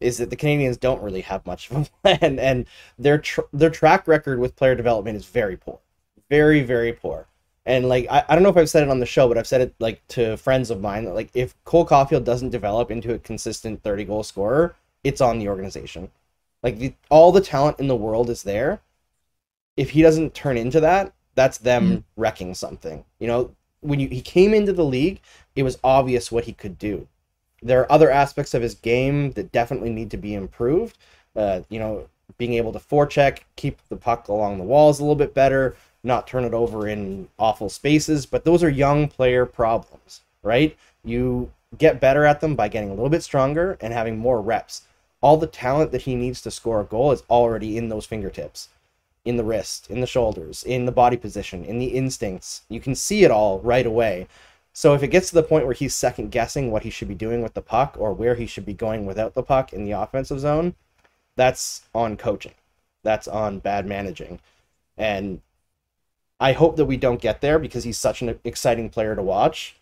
[0.00, 2.66] is that the Canadiens don't really have much of a plan, and
[2.98, 5.78] their tr- their track record with player development is very poor,
[6.30, 7.26] very very poor.
[7.66, 9.46] And like I, I don't know if I've said it on the show, but I've
[9.46, 13.14] said it like to friends of mine that like if Cole Caufield doesn't develop into
[13.14, 16.10] a consistent thirty goal scorer, it's on the organization.
[16.62, 18.80] Like the, all the talent in the world is there.
[19.76, 22.20] If he doesn't turn into that, that's them mm-hmm.
[22.20, 23.04] wrecking something.
[23.18, 25.20] You know, when you, he came into the league,
[25.54, 27.06] it was obvious what he could do.
[27.62, 30.98] There are other aspects of his game that definitely need to be improved.
[31.36, 35.14] Uh, you know, being able to forecheck, keep the puck along the walls a little
[35.14, 38.26] bit better, not turn it over in awful spaces.
[38.26, 40.76] But those are young player problems, right?
[41.04, 44.82] You get better at them by getting a little bit stronger and having more reps.
[45.20, 48.68] All the talent that he needs to score a goal is already in those fingertips
[49.24, 52.62] in the wrist, in the shoulders, in the body position, in the instincts.
[52.68, 54.28] You can see it all right away.
[54.72, 57.14] So if it gets to the point where he's second guessing what he should be
[57.14, 59.92] doing with the puck or where he should be going without the puck in the
[59.92, 60.74] offensive zone,
[61.36, 62.54] that's on coaching.
[63.02, 64.40] That's on bad managing.
[64.96, 65.40] And
[66.40, 69.76] I hope that we don't get there because he's such an exciting player to watch.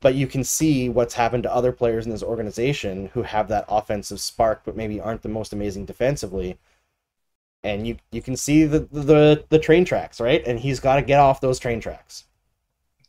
[0.00, 3.64] But you can see what's happened to other players in this organization who have that
[3.68, 6.56] offensive spark, but maybe aren't the most amazing defensively
[7.62, 10.46] and you you can see the the the train tracks, right?
[10.46, 12.24] And he's got to get off those train tracks.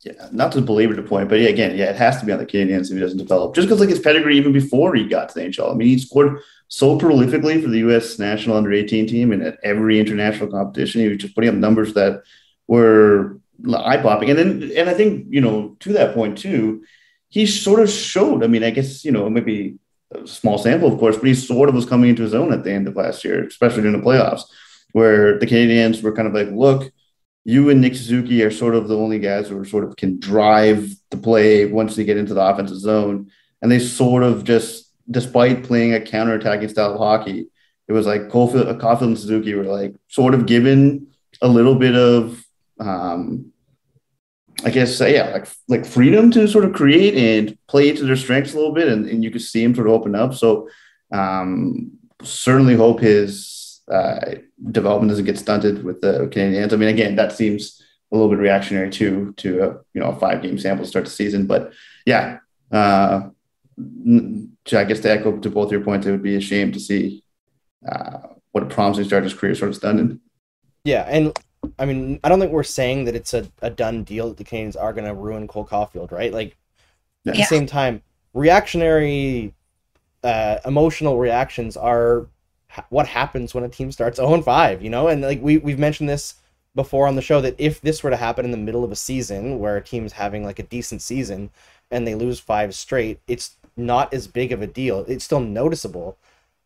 [0.02, 2.40] Yeah, not to belabor the point, but yeah, again, yeah, it has to be on
[2.40, 3.54] the Canadiens if he doesn't develop.
[3.54, 5.72] Just because like his pedigree even before he got to the NHL.
[5.72, 8.18] I mean, he scored so prolifically for the U.S.
[8.18, 11.02] national under 18 team and at every international competition.
[11.02, 12.24] He was just putting up numbers that
[12.68, 13.42] were
[13.76, 14.30] eye popping.
[14.30, 16.84] And then, and I think you know, to that point too,
[17.28, 18.42] he sort of showed.
[18.42, 19.80] I mean, I guess you know, maybe
[20.26, 22.72] small sample, of course, but he sort of was coming into his own at the
[22.72, 24.44] end of last year, especially during the playoffs,
[24.92, 26.92] where the Canadiens were kind of like, look,
[27.46, 30.20] you and Nick Suzuki are sort of the only guys who are sort of can
[30.20, 33.32] drive the play once they get into the offensive zone.
[33.62, 37.48] And they sort of just, despite playing a counter-attacking style of hockey,
[37.88, 41.08] it was like Caufield, Caufield and Suzuki were like sort of given
[41.42, 42.44] a little bit of
[42.80, 43.52] um,
[44.66, 48.54] I guess yeah, like like freedom to sort of create and play to their strengths
[48.54, 50.34] a little bit, and, and you could see him sort of open up.
[50.34, 50.70] So
[51.12, 51.92] um,
[52.24, 54.36] certainly hope his uh,
[54.72, 56.74] development doesn't get stunted with the Canadiens.
[56.74, 60.20] I mean, again, that seems a little bit reactionary too to a you know a
[60.20, 61.74] five game sample to start the season, but
[62.06, 62.40] yeah.
[62.72, 63.30] Uh,
[63.80, 67.24] I guess to echo to both your points, it would be a shame to see
[67.90, 68.20] uh,
[68.52, 70.20] what a promising start his career sort of stunted.
[70.84, 71.38] Yeah, and
[71.78, 74.44] I mean, I don't think we're saying that it's a, a done deal that the
[74.44, 76.34] Canadiens are going to ruin Cole Caufield, right?
[76.34, 76.58] Like,
[77.26, 77.42] at yeah.
[77.42, 78.02] the same time,
[78.34, 79.54] reactionary,
[80.24, 82.28] uh, emotional reactions are
[82.68, 85.08] ha- what happens when a team starts 0 5, you know?
[85.08, 86.36] And like we, we've mentioned this
[86.76, 88.96] before on the show that if this were to happen in the middle of a
[88.96, 91.50] season where a team's having like a decent season
[91.92, 95.06] and they lose five straight, it's not as big of a deal.
[95.08, 96.18] It's still noticeable,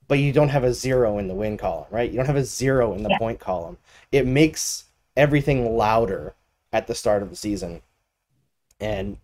[0.08, 2.10] but you don't have a zero in the win column, right?
[2.10, 3.18] You don't have a zero in the yeah.
[3.18, 3.78] point column.
[4.12, 4.86] It makes
[5.16, 6.34] everything louder
[6.72, 7.82] at the start of the season,
[8.80, 9.18] and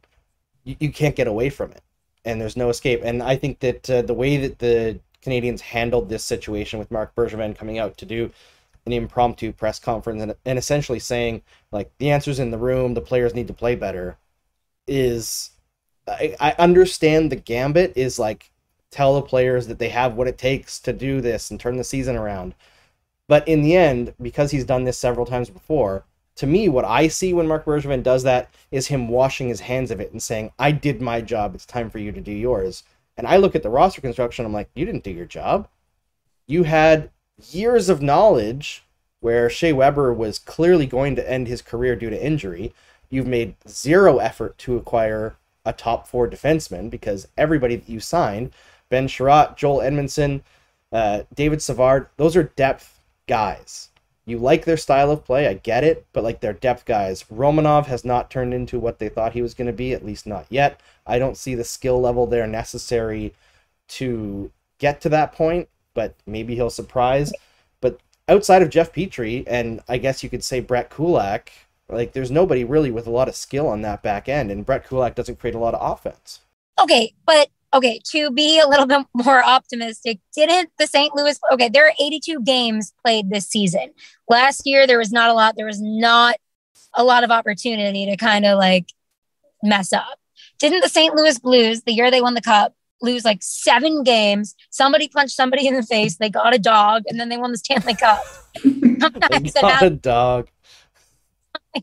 [0.63, 1.81] you, you can't get away from it.
[2.25, 3.01] And there's no escape.
[3.03, 7.15] And I think that uh, the way that the Canadiens handled this situation with Marc
[7.15, 8.31] Bergevin coming out to do
[8.85, 13.01] an impromptu press conference and, and essentially saying like the answer's in the room, the
[13.01, 14.17] players need to play better,
[14.87, 15.51] is
[16.07, 18.51] I, I understand the gambit is like
[18.91, 21.84] tell the players that they have what it takes to do this and turn the
[21.84, 22.56] season around.
[23.28, 26.04] But in the end, because he's done this several times before,
[26.36, 29.91] to me, what I see when Marc Bergevin does that is him washing his hands
[29.91, 31.54] of it and saying, I did my job.
[31.54, 32.84] It's time for you to do yours.
[33.17, 35.67] And I look at the roster construction, I'm like, you didn't do your job.
[36.47, 37.10] You had
[37.52, 38.84] years of knowledge
[39.19, 42.73] where Shea Weber was clearly going to end his career due to injury.
[43.10, 48.52] You've made zero effort to acquire a top four defenseman because everybody that you signed
[48.89, 50.41] Ben Chiarot, Joel Edmundson,
[50.91, 52.08] uh, David Savard.
[52.17, 53.89] Those are depth guys.
[54.25, 57.88] You like their style of play, I get it, but like their depth guys, Romanov
[57.88, 60.45] has not turned into what they thought he was going to be, at least not
[60.49, 60.82] yet.
[61.08, 63.34] I don't see the skill level there necessary
[63.89, 67.34] to get to that point, but maybe he'll surprise.
[67.82, 71.52] But outside of Jeff Petry, and I guess you could say Brett Kulak,
[71.89, 74.88] like there's nobody really with a lot of skill on that back end, and Brett
[74.88, 76.41] Kulak doesn't create a lot of offense.
[76.80, 81.15] Okay, but okay, to be a little bit more optimistic, didn't the St.
[81.15, 83.91] Louis okay, there are 82 games played this season.
[84.27, 86.36] Last year there was not a lot, there was not
[86.93, 88.89] a lot of opportunity to kind of like
[89.63, 90.19] mess up.
[90.60, 91.15] Didn't the St.
[91.15, 94.55] Louis Blues, the year they won the cup, lose like seven games?
[94.69, 97.58] Somebody punched somebody in the face, they got a dog, and then they won the
[97.58, 98.23] Stanley Cup.
[98.62, 100.49] Sometimes it Not a dog.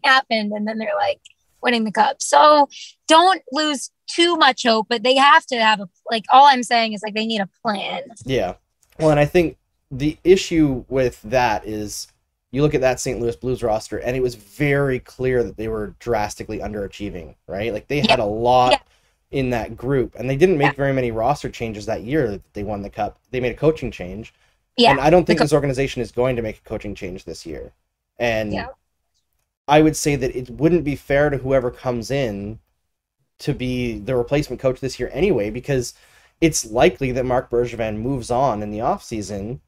[0.05, 1.21] happened and then they're like
[1.63, 2.21] winning the cup.
[2.21, 2.69] So
[3.09, 6.93] don't lose too much hope, but they have to have a like all I'm saying
[6.93, 8.03] is like they need a plan.
[8.25, 8.55] Yeah.
[8.99, 9.57] Well, and I think
[9.91, 12.09] the issue with that is
[12.51, 13.21] you look at that St.
[13.21, 17.73] Louis Blues roster, and it was very clear that they were drastically underachieving, right?
[17.73, 18.79] Like they had a lot Yeah.
[19.33, 20.77] in that group, and they didn't make Yeah.
[20.77, 23.19] very many roster changes that year that they won the cup.
[23.31, 24.33] They made a coaching change.
[24.77, 24.93] Yeah.
[24.93, 27.45] And I don't think co- this organization is going to make a coaching change this
[27.45, 27.73] year.
[28.19, 28.69] And Yeah.
[29.69, 32.61] I would say that it wouldn't be fair to whoever comes in
[33.39, 35.95] to be the replacement coach this year anyway, because
[36.41, 39.61] it's likely that Marc Bergevin moves on in the offseason,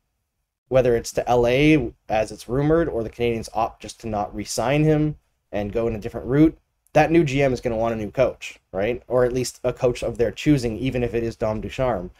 [0.68, 4.84] whether it's to LA as it's rumored, or the Canadiens opt just to not re-sign
[4.84, 5.16] him
[5.50, 6.56] and go in a different route.
[6.92, 9.02] That new GM is going to want a new coach, right?
[9.08, 12.10] Or at least a coach of their choosing, even if it is Dom Ducharme.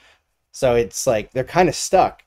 [0.52, 2.24] So it's like they're kind of stuck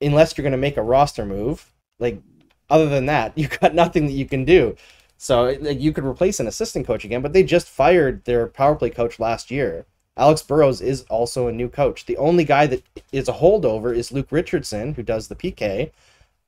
[0.00, 1.72] unless you're going to make a roster move.
[1.98, 2.20] Like
[2.68, 4.76] other than that, you've got nothing that you can do.
[5.22, 8.88] So you could replace an assistant coach again, but they just fired their power play
[8.88, 9.84] coach last year.
[10.16, 12.06] Alex Burrows is also a new coach.
[12.06, 15.90] The only guy that is a holdover is Luke Richardson, who does the PK,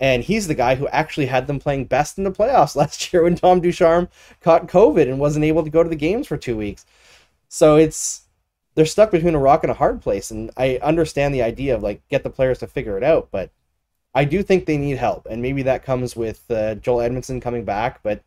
[0.01, 3.25] and he's the guy who actually had them playing best in the playoffs last year
[3.25, 4.09] when Dom Ducharme
[4.41, 6.87] caught COVID and wasn't able to go to the games for two weeks.
[7.49, 8.23] So it's
[8.75, 11.83] they're stuck between a rock and a hard place, and I understand the idea of
[11.83, 13.51] like get the players to figure it out, but
[14.15, 17.67] I do think they need help, and maybe that comes with uh, Joel Edmundson coming
[17.67, 18.03] back.
[18.03, 18.23] But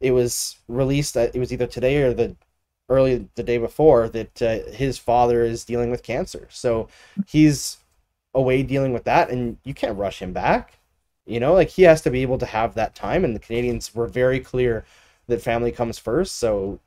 [0.00, 1.16] it was released.
[1.16, 2.36] Uh, it was either today or the
[2.88, 6.88] early the day before that uh, his father is dealing with cancer, so
[7.26, 7.78] he's
[8.34, 10.78] away dealing with that, and you can't rush him back.
[11.26, 13.94] You know, like he has to be able to have that time, and the Canadiens
[13.94, 14.84] were very clear
[15.26, 16.36] that family comes first.
[16.36, 16.80] So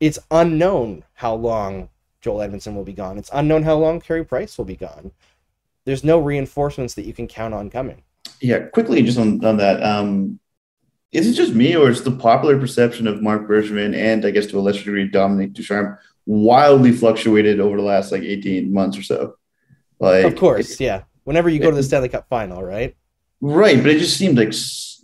[0.00, 3.18] it's unknown how long Joel Edmundson will be gone.
[3.18, 5.12] It's unknown how long Carey Price will be gone.
[5.84, 8.02] There's no reinforcements that you can count on coming.
[8.40, 9.82] Yeah, quickly just on, on that.
[9.82, 10.40] Um,
[11.12, 14.46] is it just me or is the popular perception of Marc Bergevin and I guess
[14.46, 19.02] to a lesser degree Dominique Ducharme wildly fluctuated over the last like 18 months or
[19.02, 19.36] so?
[20.00, 21.02] Like Of course, yeah.
[21.24, 22.96] Whenever you go to the Stanley Cup final, right?
[23.40, 24.52] Right, but it just seemed like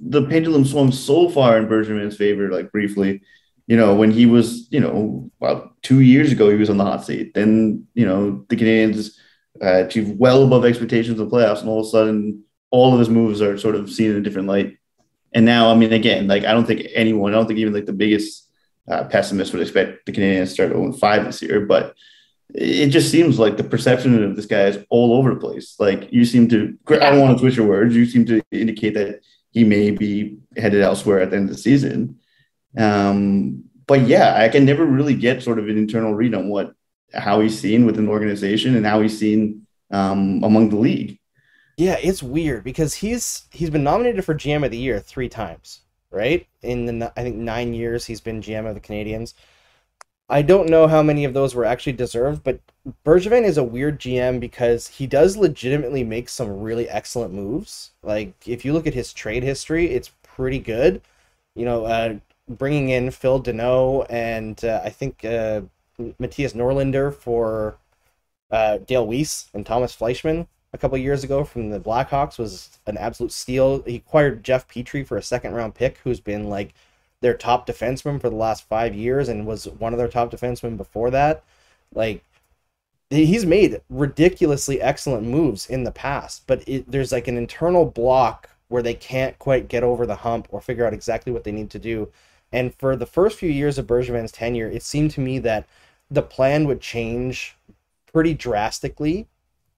[0.00, 3.22] the pendulum swung so far in Bergevin's favor, like briefly.
[3.66, 6.84] You know, when he was, you know, about two years ago, he was on the
[6.84, 7.34] hot seat.
[7.34, 9.16] Then, you know, the Canadiens
[9.62, 12.98] uh, achieved well above expectations in the playoffs, and all of a sudden, all of
[12.98, 14.78] his moves are sort of seen in a different light.
[15.34, 17.86] And now, I mean, again, like I don't think anyone, I don't think even like
[17.86, 18.48] the biggest
[18.88, 21.94] uh, pessimist would expect the Canadiens to start 0 5 this year, but
[22.54, 25.76] it just seems like the perception of this guy is all over the place.
[25.78, 27.96] Like you seem to, I don't want to twist your words.
[27.96, 29.20] You seem to indicate that
[29.52, 32.18] he may be headed elsewhere at the end of the season.
[32.76, 36.74] Um, but yeah, I can never really get sort of an internal read on what
[37.12, 41.18] how he's seen within the organization and how he's seen um, among the league.
[41.76, 45.80] Yeah, it's weird because he's he's been nominated for GM of the year three times,
[46.10, 46.46] right?
[46.62, 49.34] In the I think nine years he's been GM of the Canadiens.
[50.28, 52.60] I don't know how many of those were actually deserved, but
[53.04, 57.92] Bergevin is a weird GM because he does legitimately make some really excellent moves.
[58.02, 61.02] Like if you look at his trade history, it's pretty good.
[61.54, 62.16] You know, uh,
[62.48, 65.62] bringing in Phil Danault and uh, I think uh,
[66.18, 67.76] Matthias Norlander for
[68.50, 72.96] uh, Dale Weise and Tomas Fleischmann a couple years ago from the Blackhawks was an
[72.96, 73.82] absolute steal.
[73.82, 76.74] He acquired Jeff Petry for a second round pick, who's been like
[77.20, 80.76] their top defenseman for the last five years and was one of their top defensemen
[80.76, 81.44] before that.
[81.94, 82.24] Like
[83.10, 88.48] he's made ridiculously excellent moves in the past, but it, there's like an internal block
[88.68, 91.70] where they can't quite get over the hump or figure out exactly what they need
[91.70, 92.10] to do.
[92.50, 95.66] And for the first few years of Bergevin's tenure, it seemed to me that
[96.10, 97.56] the plan would change
[98.12, 99.26] pretty drastically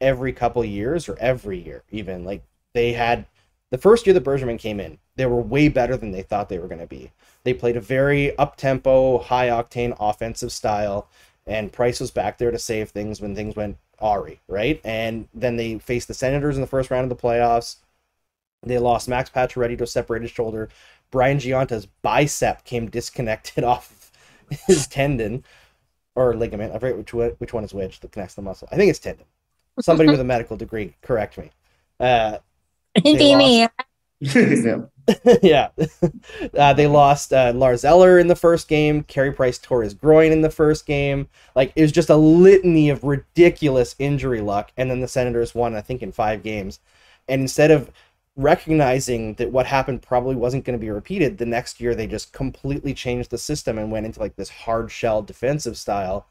[0.05, 2.43] every couple years or every year even like
[2.75, 3.27] they had
[3.71, 6.59] the first year that Bergevin came in they were way better than they thought they
[6.59, 7.11] were going to be
[7.45, 11.09] they played a very up-tempo high octane offensive style
[11.47, 15.57] and Price was back there to save things when things went awry right and then
[15.57, 17.77] they faced the Senators in the first round of the playoffs
[18.65, 20.69] They lost Max Pacioretty to a separated shoulder.
[21.13, 24.11] Brian Gionta's bicep came disconnected off
[24.67, 25.45] his tendon
[26.17, 26.75] or ligament.
[26.75, 28.69] I forget which which one is which that connects the muscle.
[28.73, 29.27] I think it's tendon.
[29.81, 31.51] Somebody with a medical degree, correct me.
[31.99, 32.39] Uh,
[32.95, 33.69] It'd They be me.
[34.21, 34.87] yeah.
[35.43, 35.69] yeah.
[36.57, 39.03] Uh, they lost uh, Lars Eller in the first game.
[39.03, 41.29] Carey Price tore his groin in the first game.
[41.55, 44.73] Like, it was just a litany of ridiculous injury luck.
[44.77, 46.81] And then the Senators won, I think, in five games.
[47.29, 47.91] And instead of
[48.37, 52.33] recognizing that what happened probably wasn't going to be repeated, the next year they just
[52.33, 56.27] completely changed the system and went into like this hard shell defensive style.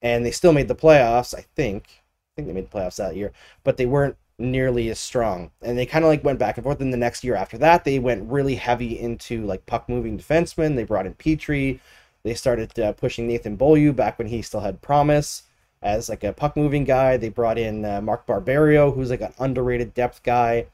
[0.00, 2.01] And they still made the playoffs, I think.
[2.32, 5.50] I think they made the playoffs that year, but they weren't nearly as strong.
[5.60, 6.80] And they kind of like went back and forth.
[6.80, 10.74] And the next year after that, they went really heavy into like puck moving defensemen.
[10.74, 11.80] They brought in Petry.
[12.22, 15.42] They started uh, pushing Nathan Beaulieu back when he still had promise
[15.82, 17.18] as like a puck moving guy.
[17.18, 20.66] They brought in uh, Mark Barberio, who's like an underrated depth guy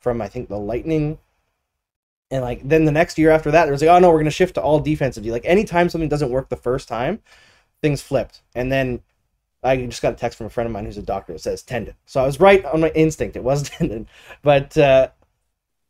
[0.00, 1.18] from I think the Lightning.
[2.30, 4.30] And like then the next year after that, there was like, oh no, we're gonna
[4.30, 5.26] shift to all defensive.
[5.26, 7.20] Like anytime something doesn't work the first time,
[7.82, 8.40] things flipped.
[8.54, 9.02] And then
[9.62, 11.62] I just got a text from a friend of mine who's a doctor that says
[11.62, 11.94] tendon.
[12.06, 13.36] So I was right on my instinct.
[13.36, 14.08] It was tendon.
[14.42, 15.10] But uh,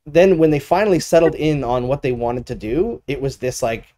[0.04, 3.62] then when they finally settled in on what they wanted to do, it was this
[3.62, 3.94] like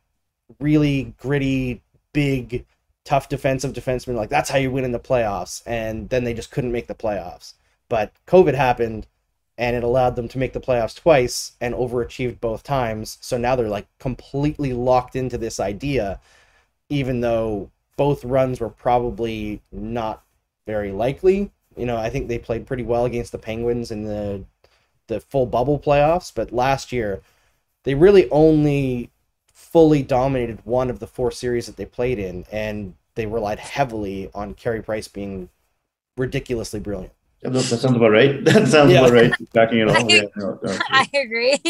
[0.60, 1.82] really gritty,
[2.12, 2.66] big,
[3.04, 4.14] tough defensive defenseman.
[4.14, 5.62] Like that's how you win in the playoffs.
[5.66, 7.54] And then they just couldn't make the playoffs.
[7.88, 9.06] But COVID happened
[9.56, 13.18] and it allowed them to make the playoffs twice and overachieved both times.
[13.20, 16.20] So now they're like completely locked into this idea,
[16.88, 20.22] even though both runs were probably not
[20.66, 21.50] very likely.
[21.76, 24.44] You know, I think they played pretty well against the Penguins in the
[25.06, 27.20] the full bubble playoffs, but last year
[27.84, 29.10] they really only
[29.52, 34.30] fully dominated one of the four series that they played in, and they relied heavily
[34.34, 35.48] on Carey Price being
[36.16, 37.12] ridiculously brilliant.
[37.42, 38.42] That, that sounds about right.
[38.44, 39.00] That sounds Yeah.
[39.00, 39.32] about right.
[39.52, 40.10] Backing it all.
[40.10, 41.60] Yeah, no, no, I agree.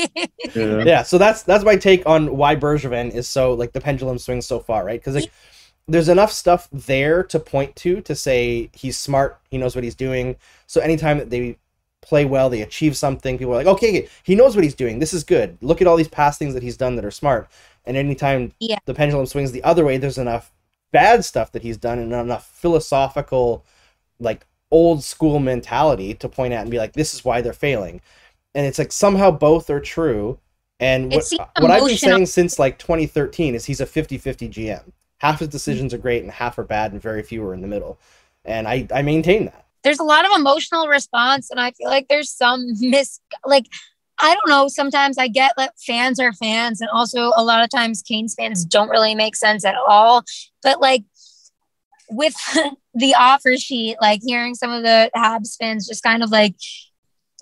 [0.54, 0.84] yeah.
[0.84, 4.46] yeah so that's that's my take on why bergevin is so like the pendulum swings
[4.46, 5.32] so far right because like
[5.86, 9.94] there's enough stuff there to point to to say he's smart he knows what he's
[9.94, 10.36] doing.
[10.66, 11.58] So anytime that they
[12.02, 14.98] play well they achieve something people are like okay he knows what he's doing.
[14.98, 15.58] This is good.
[15.60, 17.48] Look at all these past things that he's done that are smart.
[17.84, 18.78] And anytime Yeah.
[18.86, 20.52] the pendulum swings the other way there's enough
[20.92, 23.64] bad stuff that he's done and enough philosophical
[24.20, 28.00] like old school mentality to point at and be like this is why they're failing.
[28.54, 30.38] And it's like somehow both are true.
[30.80, 31.24] And what,
[31.60, 34.82] what i've been saying since like 2013 is he's a 50-50 gm
[35.24, 37.66] half his decisions are great and half are bad and very few are in the
[37.66, 37.98] middle.
[38.44, 39.66] And i i maintain that.
[39.82, 43.64] There's a lot of emotional response and i feel like there's some mis like
[44.18, 47.70] i don't know sometimes i get that fans are fans and also a lot of
[47.70, 50.24] times canes fans don't really make sense at all.
[50.62, 51.04] But like
[52.10, 52.36] with
[52.94, 56.54] the offer sheet like hearing some of the habs fans just kind of like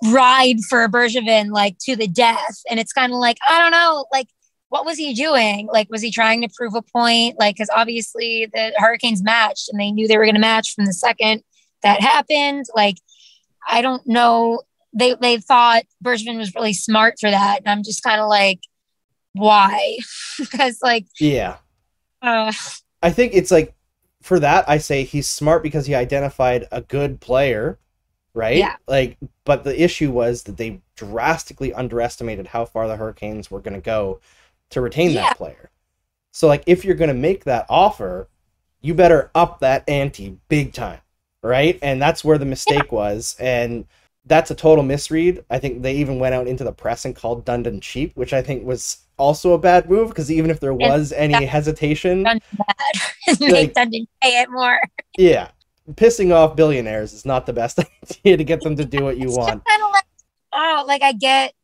[0.04, 2.56] ride for bergevin like to the death.
[2.70, 4.28] And it's kind of like i don't know like
[4.72, 5.68] what was he doing?
[5.70, 7.38] Like, was he trying to prove a point?
[7.38, 10.86] Like, because obviously the Hurricanes matched and they knew they were going to match from
[10.86, 11.42] the second
[11.82, 12.64] that happened.
[12.74, 12.96] Like,
[13.68, 14.62] I don't know.
[14.94, 18.60] They they thought Bergevin was really smart for that, and I'm just kind of like,
[19.34, 19.98] why?
[20.38, 21.56] because like, yeah
[22.22, 22.52] uh,
[23.02, 23.74] i think it's like
[24.22, 27.78] for that i say he's smart because he identified a good player
[28.34, 28.76] right Yeah.
[28.86, 33.74] like but the issue was that they drastically underestimated how far the hurricanes were going
[33.74, 34.20] to go
[34.72, 35.22] to retain Yeah.
[35.22, 35.70] that player
[36.32, 38.28] so like if you're going to make that offer
[38.80, 41.00] you better up that ante big time
[41.42, 43.86] right and that's where the mistake was and
[44.26, 47.44] that's a total misread i think they even went out into the press and called
[47.44, 51.12] dundon cheap which i think was also a bad move because even if there was
[51.12, 52.40] any hesitation bad.
[53.40, 54.80] Like- Dundon pay it more.
[55.18, 55.48] yeah
[55.92, 57.78] pissing off billionaires is not the best
[58.10, 60.04] idea to get them to do what you It's want kind of like,
[60.52, 61.54] oh, like I get,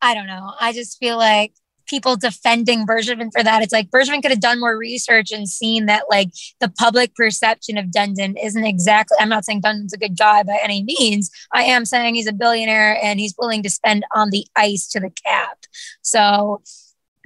[0.00, 0.52] I don't know.
[0.60, 1.52] I just feel like
[1.86, 3.62] people defending Bergevin for that.
[3.62, 7.76] It's like Bergevin could have done more research and seen that like the public perception
[7.78, 9.16] of Dundon isn't exactly.
[9.20, 11.30] I'm not saying Dundon's a good guy by any means.
[11.52, 15.00] I am saying he's a billionaire and he's willing to spend on the ice to
[15.00, 15.58] the cap.
[16.02, 16.62] So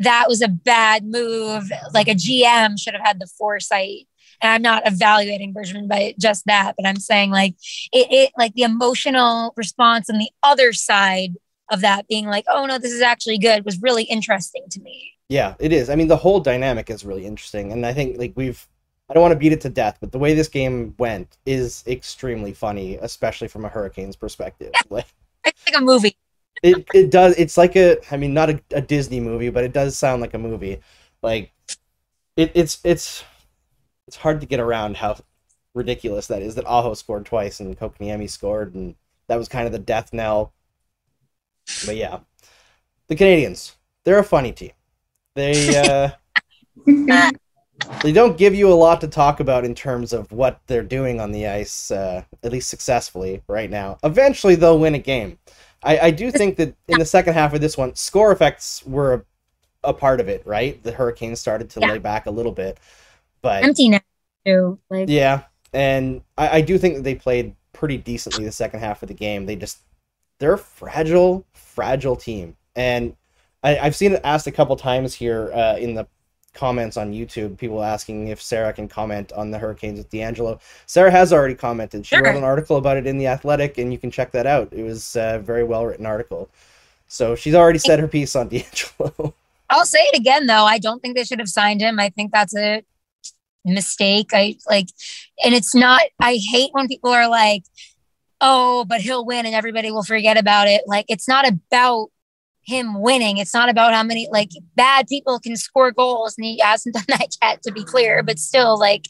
[0.01, 1.71] that was a bad move.
[1.93, 4.07] Like a GM should have had the foresight.
[4.41, 7.55] And I'm not evaluating Bergevin by just that, but I'm saying like
[7.93, 11.35] it, it like the emotional response on the other side
[11.71, 15.13] of that being like, oh no, this is actually good was really interesting to me.
[15.29, 15.91] Yeah, it is.
[15.91, 18.67] I mean, the whole dynamic is really interesting, and I think like we've.
[19.11, 21.83] I don't want to beat it to death, but the way this game went is
[21.87, 24.79] extremely funny, especially from a Hurricanes perspective.
[24.91, 25.07] Like
[25.45, 26.17] It's like a movie.
[26.63, 27.35] it, it does.
[27.39, 27.97] It's like a.
[28.13, 30.81] I mean, not a, a Disney movie, but it does sound like a movie.
[31.23, 31.53] Like
[32.37, 33.25] it, it's it's
[34.07, 35.19] it's hard to get around how
[35.75, 36.55] ridiculous that is.
[36.55, 38.95] That Aho scored twice and Kotkaniemi scored, and
[39.29, 40.53] that was kind of the death knell.
[41.85, 42.21] But yeah,
[43.09, 43.73] the Canadiens,
[44.05, 44.73] they're a funny team.
[45.35, 46.11] They uh,
[48.03, 51.21] they don't give you a lot to talk about in terms of what they're doing
[51.21, 53.99] on the ice, uh, at least successfully right now.
[54.05, 55.39] Eventually, they'll win a game.
[55.83, 59.15] I, I do think that in the second half of this one, score effects were
[59.85, 60.83] a, a part of it, right?
[60.83, 61.93] The Hurricanes started to Yeah.
[61.93, 62.79] lay back a little bit,
[63.43, 64.05] but Empty net
[64.45, 64.79] too.
[64.91, 69.03] Like yeah, and I, I do think that they played pretty decently the second half
[69.03, 69.47] of the game.
[69.47, 69.79] They just
[70.39, 73.15] they're a fragile, fragile team, and
[73.63, 76.07] I, I've seen it asked a couple times here uh, in the
[76.55, 77.57] comments on YouTube.
[77.59, 80.59] People asking if Sarah can comment on the Hurricanes with D'Angelo.
[80.87, 82.05] Sarah has already commented.
[82.07, 82.25] She Sure.
[82.25, 84.73] wrote an article about it in the Athletic, and you can check that out.
[84.73, 86.49] It was a very well written article.
[87.07, 89.35] So she's already said her piece on D'Angelo.
[89.71, 90.65] I'll say it again though.
[90.65, 91.99] I don't think they should have signed him.
[91.99, 92.83] I think that's a
[93.65, 94.31] mistake.
[94.33, 94.89] I like,
[95.45, 96.03] and it's not.
[96.21, 97.65] I hate when people are like,
[98.41, 102.09] "Oh, but he'll win and everybody will forget about it." Like, it's not about
[102.69, 103.39] him winning.
[103.39, 107.05] It's not about how many like bad people can score goals, and he hasn't done
[107.09, 107.63] that yet.
[107.63, 109.05] To be clear, but still, like,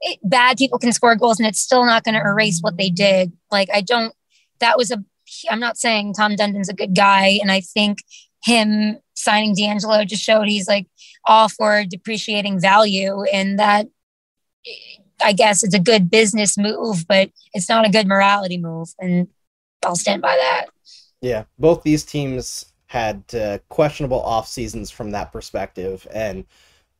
[0.00, 2.90] it, bad people can score goals, and it's still not going to erase what they
[2.90, 3.32] did.
[3.50, 4.14] Like, I don't.
[4.60, 5.02] That was a.
[5.50, 7.98] I'm not saying Tom Dundon's a good guy, and I think
[8.44, 10.86] him signing D'Angelo just showed he's like
[11.24, 13.86] all for depreciating value and that
[15.22, 18.88] I guess it's a good business move, but it's not a good morality move.
[18.98, 19.28] And
[19.84, 20.66] I'll stand by that.
[21.20, 26.44] Yeah, both these teams had uh, questionable off seasons from that perspective, and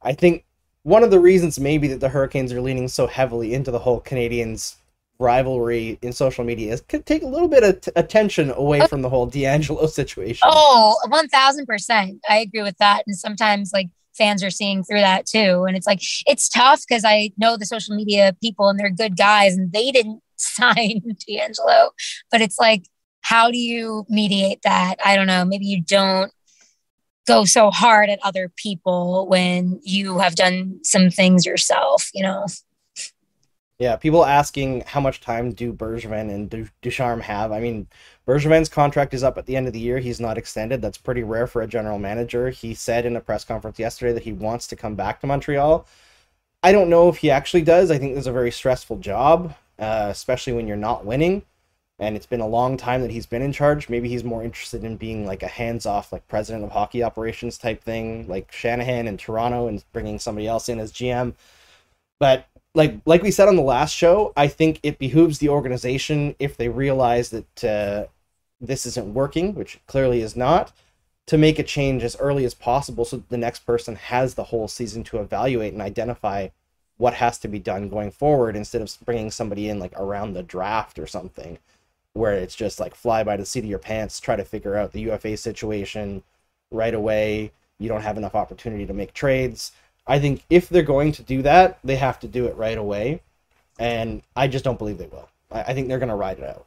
[0.03, 0.45] I think
[0.83, 4.01] one of the reasons maybe that the Hurricanes are leaning so heavily into the whole
[4.01, 4.77] Canadiens
[5.19, 9.03] rivalry in social media is could take a little bit of t- attention away from
[9.03, 10.49] the whole D'Angelo situation.
[10.49, 12.21] Oh, 1000%.
[12.29, 13.03] I agree with that.
[13.07, 15.65] And sometimes like fans are seeing through that too.
[15.65, 19.17] And it's like, it's tough because I know the social media people and they're good
[19.17, 21.91] guys and they didn't sign D'Angelo.
[22.31, 22.85] But it's like,
[23.21, 24.97] how do you mediate that?
[25.05, 25.45] I don't know.
[25.45, 26.33] Maybe you don't
[27.27, 32.47] go so hard at other people when you have done some things yourself, you know?
[33.79, 37.53] Yeah, people asking how much time do Bergevin and Ducharme have.
[37.53, 37.89] I mean,
[38.27, 39.99] Bergevin's contract is up at the end of the year.
[39.99, 40.83] He's not extended.
[40.83, 42.51] That's pretty rare for a general manager.
[42.51, 45.87] He said in a press conference yesterday that he wants to come back to Montreal.
[46.63, 47.91] I don't know if he actually does.
[47.91, 51.43] I think this is a very stressful job, uh, especially when you're not winning.
[52.01, 53.89] And it's been a long time that he's been in charge.
[53.89, 57.83] Maybe he's more interested in being like a hands-off, like president of hockey operations type
[57.83, 61.35] thing, like Shanahan in Toronto, and bringing somebody else in as GM.
[62.19, 66.35] But like like we said on the last show, I think it behooves the organization
[66.39, 68.07] if they realize that uh,
[68.61, 70.73] this isn't working, which clearly is not,
[71.27, 74.45] to make a change as early as possible so that the next person has the
[74.45, 76.49] whole season to evaluate and identify
[76.99, 80.43] what has to be done going forward instead of bringing somebody in like around the
[80.43, 81.59] draft or something
[82.15, 84.93] where it's just like fly by the seat of your pants try to figure out
[84.93, 86.23] the UFA situation
[86.71, 89.73] right away you don't have enough opportunity to make trades
[90.07, 93.23] I think if they're going to do that, they have to do it right away.
[93.79, 95.29] And I just don't believe they will.
[95.51, 96.65] I, I think they're going to ride it out.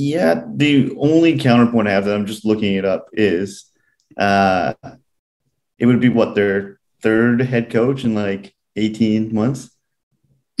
[0.00, 3.64] Yeah, the only counterpoint I have that I'm just looking it up is
[4.16, 4.74] uh
[5.76, 9.70] it would be what their third head coach in like 18 months.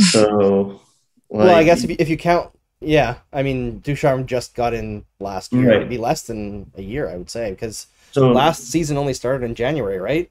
[0.00, 0.80] So
[1.28, 5.04] well, I guess if you, if you count, yeah, I mean, Ducharme just got in
[5.18, 5.68] last year.
[5.68, 5.76] Right.
[5.78, 9.44] It'd be less than a year, I would say, because so last season only started
[9.44, 10.30] in January, right?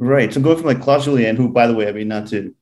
[0.00, 0.34] right.
[0.34, 2.54] So going from like Claude Julien, who by the way, I mean not to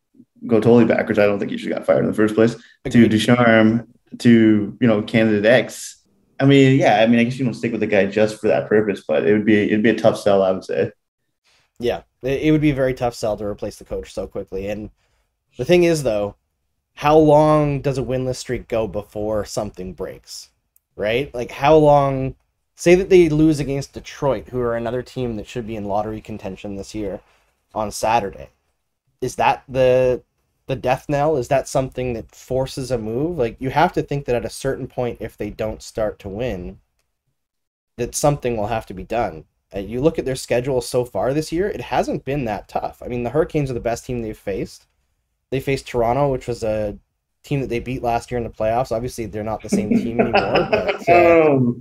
[0.46, 2.54] go totally backwards, I don't think he should have got fired in the first place,
[2.84, 3.88] to Ducharme
[4.18, 6.04] to you know candidate X.
[6.38, 8.48] I mean, yeah, I mean, I guess you don't stick with the guy just for
[8.48, 10.92] that purpose, but it would be it'd be a tough sell, I would say.
[11.78, 14.68] Yeah, it, would be a very tough sell to replace the coach so quickly.
[14.68, 14.90] And
[15.58, 16.36] the thing is, though,
[16.94, 20.50] how long does a winless streak go before something breaks?
[20.94, 21.34] Right?
[21.34, 22.34] Like, how long?
[22.78, 26.20] Say that they lose against Detroit, who are another team that should be in lottery
[26.20, 27.20] contention this year,
[27.74, 28.50] on Saturday.
[29.22, 30.22] Is that the
[30.66, 31.36] the death knell?
[31.36, 33.38] Is that something that forces a move?
[33.38, 36.28] Like, you have to think that at a certain point, if they don't start to
[36.28, 36.80] win,
[37.96, 39.44] that something will have to be done.
[39.74, 43.02] Uh, you look at their schedule so far this year, it hasn't been that tough.
[43.02, 44.86] I mean, the Hurricanes are the best team they've faced.
[45.50, 46.98] They faced Toronto, which was a
[47.44, 48.92] team that they beat last year in the playoffs.
[48.92, 51.76] Obviously, they're not the same team anymore, but uh, Oh,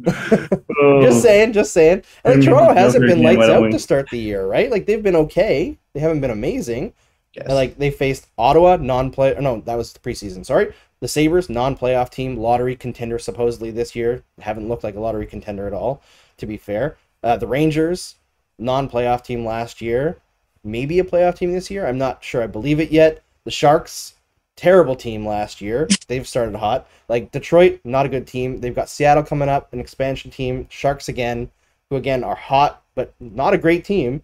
[0.99, 2.03] just saying, just saying.
[2.23, 4.69] And like, Mm, Toronto hasn't been lights out to start the year, right?
[4.71, 5.77] Like they've been okay.
[5.93, 6.93] They haven't been amazing.
[7.35, 7.45] Yes.
[7.45, 9.35] And, like they faced Ottawa, non-play.
[9.39, 10.45] No, that was the preseason.
[10.45, 14.23] Sorry, the Sabres, non-playoff team, lottery contender supposedly this year.
[14.39, 16.01] Haven't looked like a lottery contender at all.
[16.37, 18.15] To be fair, uh, the Rangers,
[18.59, 20.17] non-playoff team last year,
[20.63, 21.85] maybe a playoff team this year.
[21.85, 22.43] I'm not sure.
[22.43, 23.23] I believe it yet.
[23.43, 24.15] The Sharks,
[24.55, 25.87] terrible team last year.
[26.07, 26.87] They've started hot.
[27.07, 28.59] Like Detroit, not a good team.
[28.59, 30.67] They've got Seattle coming up, an expansion team.
[30.69, 31.51] Sharks again.
[31.89, 34.23] who again are hot but not a great team.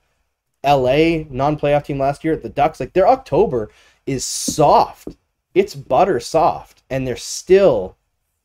[0.64, 2.36] LA non-playoff team last year.
[2.36, 3.70] The Ducks, like their October
[4.06, 5.10] is soft.
[5.54, 7.98] It's butter soft, and they're still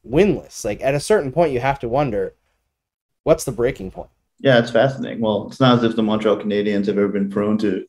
[0.08, 0.64] winless.
[0.64, 2.34] Like at a certain point, you have to wonder,
[3.24, 4.10] what's the breaking point?
[4.40, 5.20] Yeah, it's fascinating.
[5.20, 7.86] Well, it's not as if the Montreal Canadiens have ever been prone to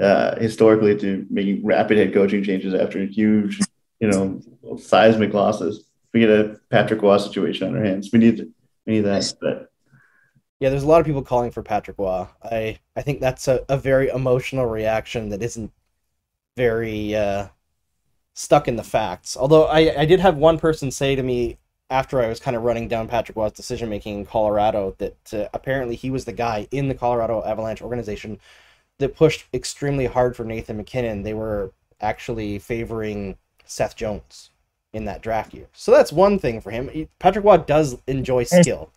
[0.00, 3.60] uh, historically to making rapid head coaching changes after huge,
[4.00, 4.40] you know,
[4.78, 5.84] seismic losses.
[6.12, 8.10] We get a Patrick Roy situation on our hands.
[8.12, 8.48] We need
[8.86, 9.34] we need that.
[9.40, 9.70] But
[10.60, 12.26] Yeah, there's a lot of people calling for Patrick Roy.
[12.42, 15.72] I I think that's a, a very emotional reaction that isn't
[16.56, 17.48] very uh,
[18.34, 19.36] stuck in the facts.
[19.36, 21.58] Although I, I did have one person say to me
[21.90, 25.48] after I was kind of running down Patrick Roy's decision making in Colorado that uh,
[25.54, 28.38] apparently he was the guy in the Colorado Avalanche organization
[28.98, 31.22] that pushed extremely hard for Nathan MacKinnon.
[31.22, 34.50] They were actually favoring Seth Jones
[34.92, 35.68] in that draft year.
[35.72, 37.08] So that's one thing for him.
[37.18, 38.90] Patrick Roy does enjoy skill,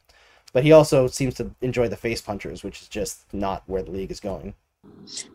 [0.53, 3.91] but he also seems to enjoy the face punchers, which is just not where the
[3.91, 4.53] league is going.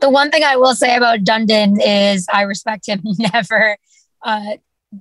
[0.00, 3.00] The one thing I will say about Dundon is I respect him
[3.32, 3.76] never
[4.22, 4.56] uh,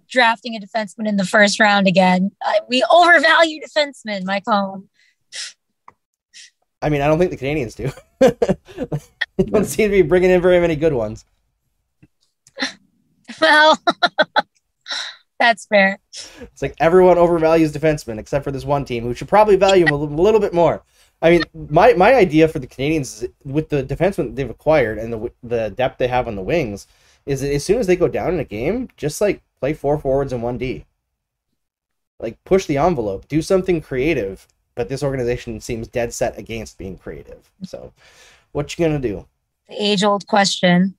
[0.08, 2.32] drafting a defenseman in the first round again.
[2.46, 4.90] Uh, we overvalue defensemen, Mike Home.
[6.82, 7.92] I mean, I don't think the Canadiens do.
[9.38, 11.26] they don't seem to be bringing in very many good ones.
[13.42, 13.76] Well,
[15.46, 16.00] that's fair.
[16.42, 19.94] It's like everyone overvalues defensemen except for this one team who should probably value them
[19.94, 20.84] a little, little bit more.
[21.22, 25.14] I mean, my, my idea for the Canadiens is with the defensemen they've acquired and
[25.14, 26.88] the the depth they have on the wings
[27.26, 29.98] is that as soon as they go down in a game, just like play four
[29.98, 30.86] forwards and one D.
[32.20, 34.48] Like push the envelope, do something creative.
[34.76, 37.50] But this organization seems dead set against being creative.
[37.64, 37.94] So,
[38.52, 39.26] what you gonna do?
[39.70, 40.96] The age old question.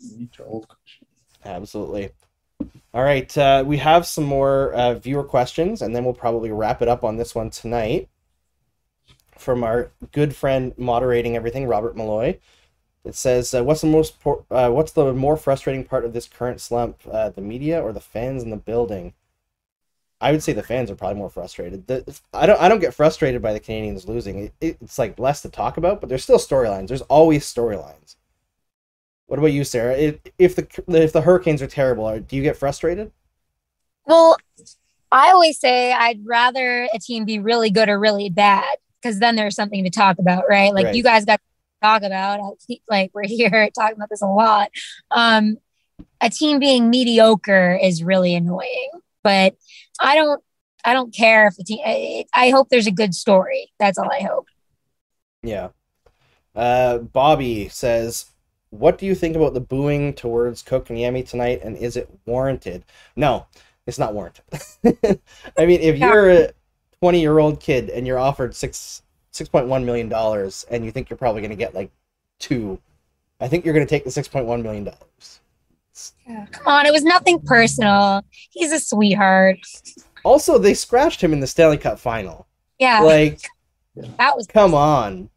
[0.00, 1.06] age old question.
[1.44, 2.10] Absolutely.
[2.92, 6.82] All right, uh, we have some more uh, viewer questions, and then we'll probably wrap
[6.82, 8.08] it up on this one tonight.
[9.38, 12.38] From our good friend moderating everything, Robert Malloy.
[13.04, 16.60] It says, uh, "What's the most uh, What's the more frustrating part of this current
[16.60, 17.00] slump?
[17.10, 19.14] Uh, the media or the fans in the building?"
[20.20, 21.86] I would say the fans are probably more frustrated.
[21.86, 22.60] The, I don't.
[22.60, 24.38] I don't get frustrated by the Canadiens losing.
[24.46, 26.88] It, it, it's like less to talk about, but there's still storylines.
[26.88, 28.16] There's always storylines.
[29.30, 29.96] What about you, Sarah?
[29.96, 33.12] If, if the if the Hurricanes are terrible, are- do you get frustrated?
[34.04, 34.36] Well,
[35.12, 38.64] I always say I'd rather a team be really good or really bad
[39.00, 40.74] because then there's something to talk about, right?
[40.74, 40.94] Like Right.
[40.96, 41.42] you guys got to
[41.80, 42.40] talk about.
[42.40, 44.70] I think, Like we're here talking about this a lot.
[45.12, 45.58] Um,
[46.20, 48.90] a team being mediocre is really annoying,
[49.22, 49.54] but
[50.00, 50.42] I don't.
[50.84, 51.78] I don't care if the team.
[51.86, 53.70] I, I hope there's a good story.
[53.78, 54.46] That's all I hope.
[55.44, 55.68] Yeah.
[56.52, 58.26] Uh, Bobby says,
[58.70, 62.84] "What do you think about the booing towards Kotkaniemi tonight, and is it warranted?"
[63.16, 63.46] No,
[63.86, 64.44] it's not warranted.
[65.58, 66.52] I mean, if you're a
[67.00, 71.16] twenty-year-old kid and you're offered six six point one million dollars, and you think you're
[71.16, 71.90] probably going to get like
[72.38, 72.80] two,
[73.40, 75.40] I think you're going to take the six point one million dollars.
[76.26, 78.22] Come on, it was nothing personal.
[78.50, 79.58] He's a sweetheart.
[80.24, 82.46] Also, they scratched him in the Stanley Cup final.
[82.78, 83.40] Yeah, Like,
[84.18, 85.28] that was come on.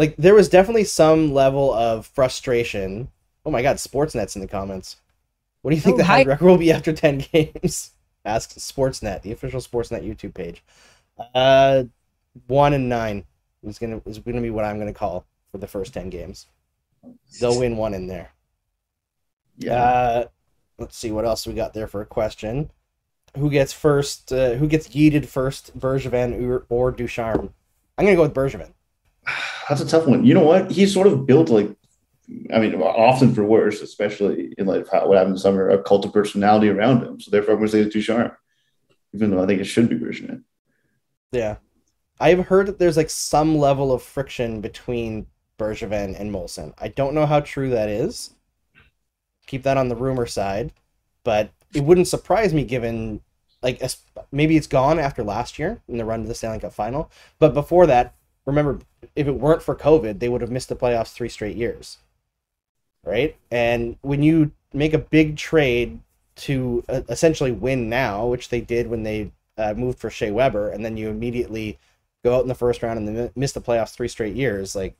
[0.00, 3.10] Like there was definitely some level of frustration.
[3.44, 4.96] Oh my god, Sportsnet's in the comments.
[5.60, 7.90] What do you think Oh, the high record will be after 10 games?
[8.24, 10.64] Ask Sportsnet, the official Sportsnet YouTube page.
[11.34, 11.84] Uh
[12.46, 13.26] 1 and 9
[13.62, 15.92] is going to is going to be what I'm going to call for the first
[15.92, 16.46] 10 games.
[17.38, 18.32] They'll win one in there.
[19.58, 19.82] Yeah.
[19.82, 20.24] Uh,
[20.78, 22.70] let's see what else we got there for a question.
[23.36, 24.32] Who gets first?
[24.32, 27.52] Uh, who gets yeeted first, Bergevin or, or Ducharme?
[27.98, 28.72] I'm gonna go with Bergevin.
[29.70, 30.24] That's a tough one.
[30.24, 30.72] You know what?
[30.72, 31.70] He's sort of built like,
[32.52, 35.80] I mean, often for worse, especially in light of how, what happened this summer, a
[35.80, 37.20] cult of personality around him.
[37.20, 38.32] So therefore, I'm going to say it's Ducharme,
[39.14, 40.42] even though I think it should be Bergevin.
[41.30, 41.58] Yeah,
[42.18, 46.74] I've heard that there's like some level of friction between Bergevin and Molson.
[46.76, 48.34] I don't know how true that is.
[49.46, 50.72] Keep that on the rumor side,
[51.22, 53.20] but it wouldn't surprise me given
[53.62, 53.80] like
[54.32, 57.08] maybe it's gone after last year in the run to the Stanley Cup final,
[57.38, 58.16] but before that,
[58.46, 58.80] remember
[59.14, 61.98] if it weren't for COVID, they would have missed the playoffs three straight years.
[63.04, 63.36] Right?
[63.50, 66.00] And when you make a big trade
[66.36, 70.70] to uh, essentially win now, which they did when they uh, moved for Shea Weber,
[70.70, 71.78] and then you immediately
[72.24, 74.94] go out in the first round and then miss the playoffs three straight years, like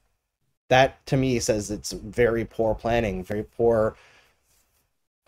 [0.68, 3.96] that to me says it's very poor planning, very poor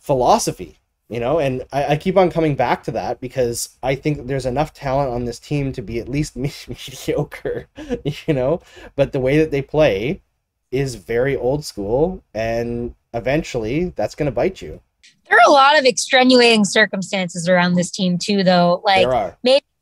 [0.01, 0.79] philosophy,
[1.09, 1.39] you know.
[1.39, 5.13] And I, I keep on coming back to that because I think there's enough talent
[5.13, 7.67] on this team to be at least me- mediocre,
[8.05, 8.61] you know.
[8.97, 10.23] But the way that they play
[10.71, 14.81] is very old school, and eventually that's going to bite you.
[15.29, 18.83] there are a lot of extenuating circumstances around this team too, though.
[18.85, 19.37] Like are.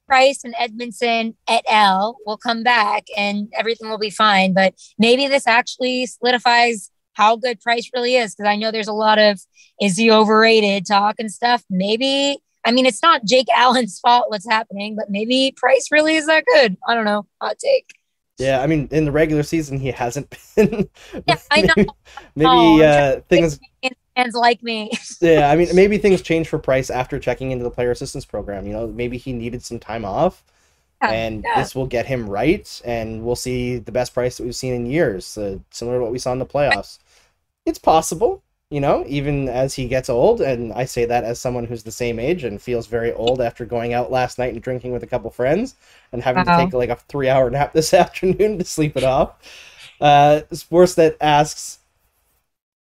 [0.06, 2.16] Price and Edmundson et al.
[2.26, 4.52] will come back and everything will be fine.
[4.52, 8.92] But maybe this actually solidifies how good Price really is because I know there's a
[8.92, 9.40] lot of
[9.80, 11.64] is he overrated talk and stuff.
[11.70, 16.26] Maybe I mean it's not Jake Allen's fault what's happening, but maybe Price really is
[16.26, 16.76] that good.
[16.86, 17.26] I don't know.
[17.40, 17.86] Hot take.
[18.38, 20.88] Yeah, I mean, in the regular season, he hasn't been.
[21.26, 21.74] Yeah, I know.
[21.76, 21.90] maybe
[22.36, 23.60] maybe Oh, uh, things.
[24.16, 24.90] Fans like me.
[25.20, 28.66] Yeah, I mean, maybe things changed for Price after checking into the player assistance program.
[28.66, 30.42] You know, maybe he needed some time off,
[31.02, 31.54] and Yeah.
[31.54, 34.86] this will get him right, and we'll see the best price that we've seen in
[34.86, 36.98] years, uh, similar to what we saw in the playoffs.
[37.66, 41.66] It's possible, you know, even as he gets old, and I say that as someone
[41.66, 44.92] who's the same age and feels very old after going out last night and drinking
[44.92, 45.74] with a couple friends
[46.12, 46.56] and having Wow.
[46.56, 49.34] to take like a three-hour nap this afternoon to sleep it off.
[50.00, 51.78] Uh, Sportsnet asks,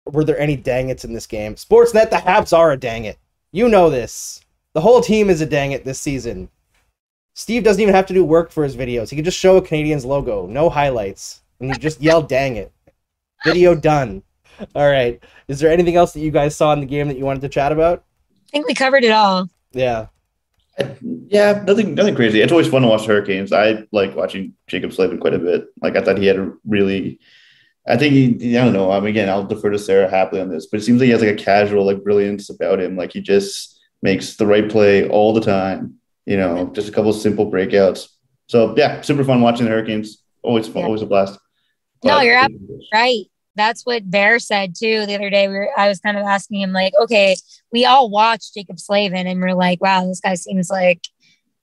[0.05, 1.55] were there any dang it's in this game?
[1.55, 3.17] Sportsnet, the Habs are a dang it.
[3.51, 4.41] You know this.
[4.73, 6.49] The whole team is a dang it this season.
[7.39, 9.09] Steve doesn't even have to do work for his videos.
[9.09, 12.73] He can just show a Canadiens logo, no highlights, and you just yell "dang it."
[13.45, 14.23] Video done.
[14.75, 15.23] All right.
[15.47, 17.47] Is there anything else that you guys saw in the game that you wanted to
[17.47, 18.03] chat about?
[18.33, 19.47] I think we covered it all.
[19.71, 20.07] Yeah.
[21.01, 22.41] Yeah, nothing, nothing crazy.
[22.41, 23.53] It's always fun to watch Hurricanes.
[23.53, 25.67] I like watching Jaccob Slavin quite a bit.
[25.81, 27.21] Like I thought he had a really,
[27.87, 28.91] I think he, I don't know.
[28.91, 31.11] I mean, again, I'll defer to Sarah happily on this, but it seems like he
[31.11, 32.97] has like a casual like brilliance about him.
[32.97, 35.98] Like he just makes the right play all the time.
[36.29, 38.07] You know, just a couple of simple breakouts.
[38.47, 40.21] So yeah, super fun watching the Hurricanes.
[40.43, 40.85] Always fun, Yeah.
[40.85, 41.39] always a blast.
[42.03, 42.47] No, But- you're
[42.93, 43.25] Right.
[43.55, 45.47] That's what Bear said too the other day.
[45.47, 47.35] We were, I was kind of asking him, like, okay,
[47.73, 51.01] we all watch Jaccob Slavin and we're like, wow, this guy seems like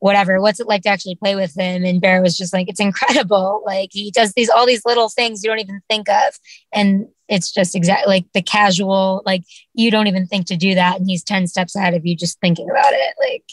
[0.01, 0.41] whatever.
[0.43, 1.85] What's it like to actually play with him?
[1.85, 3.63] And Bear was just like, it's incredible.
[3.67, 6.35] Like he does these all these little things you don't even think of.
[6.73, 9.45] And it's just exactly like the casual, like
[9.75, 10.99] you don't even think to do that.
[10.99, 13.15] And he's 10 steps ahead of you just thinking about it.
[13.21, 13.45] Like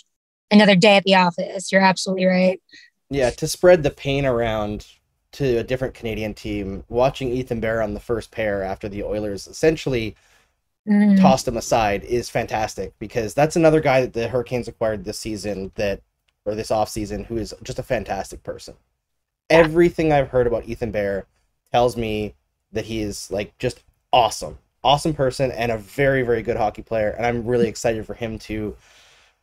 [0.53, 1.71] another day at the office.
[1.71, 2.61] You're absolutely right.
[3.09, 4.87] Yeah, to spread the pain around
[5.33, 9.47] to a different Canadian team, watching Ethan Bear on the first pair after the Oilers
[9.47, 10.15] essentially
[10.87, 11.17] Mm.
[11.17, 15.71] tossed him aside is fantastic because that's another guy that the Hurricanes acquired this season
[15.75, 16.01] that
[16.45, 18.75] or this offseason who is just a fantastic person.
[19.49, 21.25] Everything I've heard about Ethan Bear
[21.71, 22.35] tells me
[22.73, 23.83] that he is like just
[24.13, 24.59] awesome.
[24.83, 28.39] Awesome person and a very very good hockey player and I'm really excited for him
[28.39, 28.75] to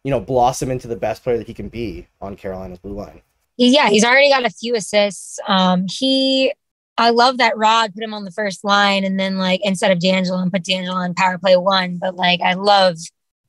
[0.04, 3.22] you know blossom into the best player that he can be on Carolina's blue line.
[3.56, 5.38] Yeah, he's already got a few assists.
[5.46, 6.52] Um, he,
[6.96, 10.00] I love that Rod put him on the first line, and then like instead of
[10.00, 11.98] D'Angelo and put D'Angelo on power play one.
[11.98, 12.96] But like, I love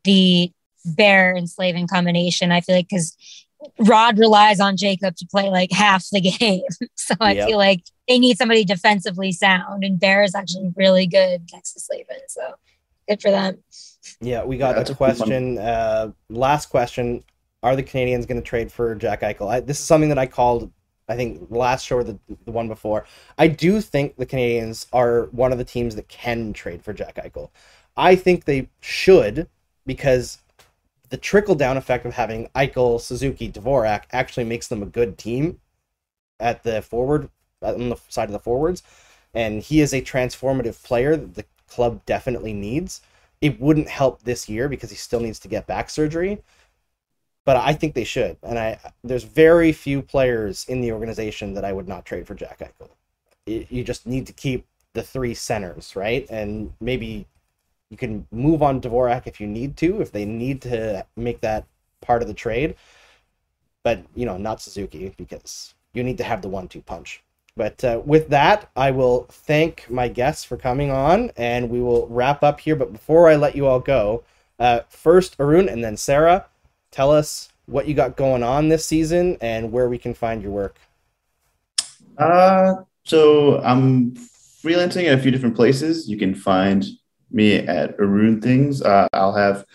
[0.04, 0.52] the
[0.86, 2.52] Bear and Slavin combination.
[2.52, 3.16] I feel like because
[3.80, 6.64] Rod relies on Jaccob to play like half the game,
[6.96, 7.48] so I Yep.
[7.48, 11.80] feel like they need somebody defensively sound, and Bear is actually really good next to
[11.80, 12.18] Slavin.
[12.28, 12.56] So
[13.08, 13.64] good for them.
[14.20, 15.58] Yeah, we got Yeah, a a question.
[15.58, 17.24] Uh, last question:
[17.64, 19.50] Are the Canadiens going to trade for Jack Eichel?
[19.50, 20.72] I, this is something that I called,
[21.08, 23.06] I think, last show or the the one before.
[23.38, 27.16] I do think the Canadiens are one of the teams that can trade for Jack
[27.16, 27.50] Eichel.
[27.98, 29.48] I think they should
[29.86, 30.40] because
[31.10, 35.60] the trickle down effect of having Eichel, Suzuki, Dvorak actually makes them a good team
[36.40, 37.30] at the forward
[37.62, 38.84] on the side of the forwards,
[39.34, 43.02] and he is a transformative player that the club definitely needs
[43.42, 46.42] it wouldn't help this year because he still needs to get back surgery.
[47.44, 48.38] But I think they should.
[48.44, 52.36] And I there's very few players in the organization that I would not trade for
[52.36, 52.90] Jack Eichel.
[53.48, 56.28] You just need to keep the three centers, right?
[56.30, 57.26] And maybe
[57.90, 61.66] you can move on Dvorak if you need to, if they need to make that
[62.00, 62.76] part of the trade.
[63.84, 67.24] But, you know, not Suzuki because you need to have the one-two punch.
[67.62, 72.08] But uh, with that, I will thank my guests for coming on, and we will
[72.08, 72.76] wrap up here.
[72.76, 74.24] But before I let you all go,
[74.58, 76.48] uh, first Arun and then Sarah,
[76.90, 80.52] tell us what you got going on this season and where we can find your
[80.52, 80.80] work.
[82.18, 84.16] Uh, so I'm
[84.64, 86.10] freelancing at a few different places.
[86.10, 86.84] You can find
[87.30, 88.82] me at Arun Things.
[88.82, 89.66] Uh, I'll have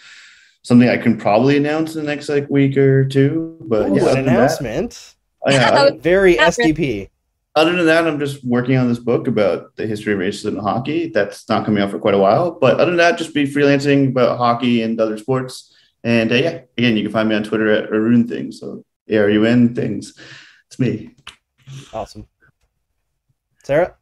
[0.62, 3.56] something I can probably announce in the next like week or two.
[3.60, 5.14] But Ooh, yeah, an than that- announcement.
[5.46, 7.10] oh, yeah, Very Yeah, SDP.
[7.56, 10.56] Other than that, I'm just working on this book about the history of racism in
[10.58, 11.08] hockey.
[11.08, 12.50] That's not coming out for quite a while.
[12.52, 15.74] But other than that, just be freelancing about hockey and other sports.
[16.04, 18.60] And uh, yeah, again, you can find me on Twitter at Arun Things.
[18.60, 20.12] So A R U N Things.
[20.66, 21.14] It's me.
[21.94, 22.28] Awesome.
[23.64, 23.96] Sarah?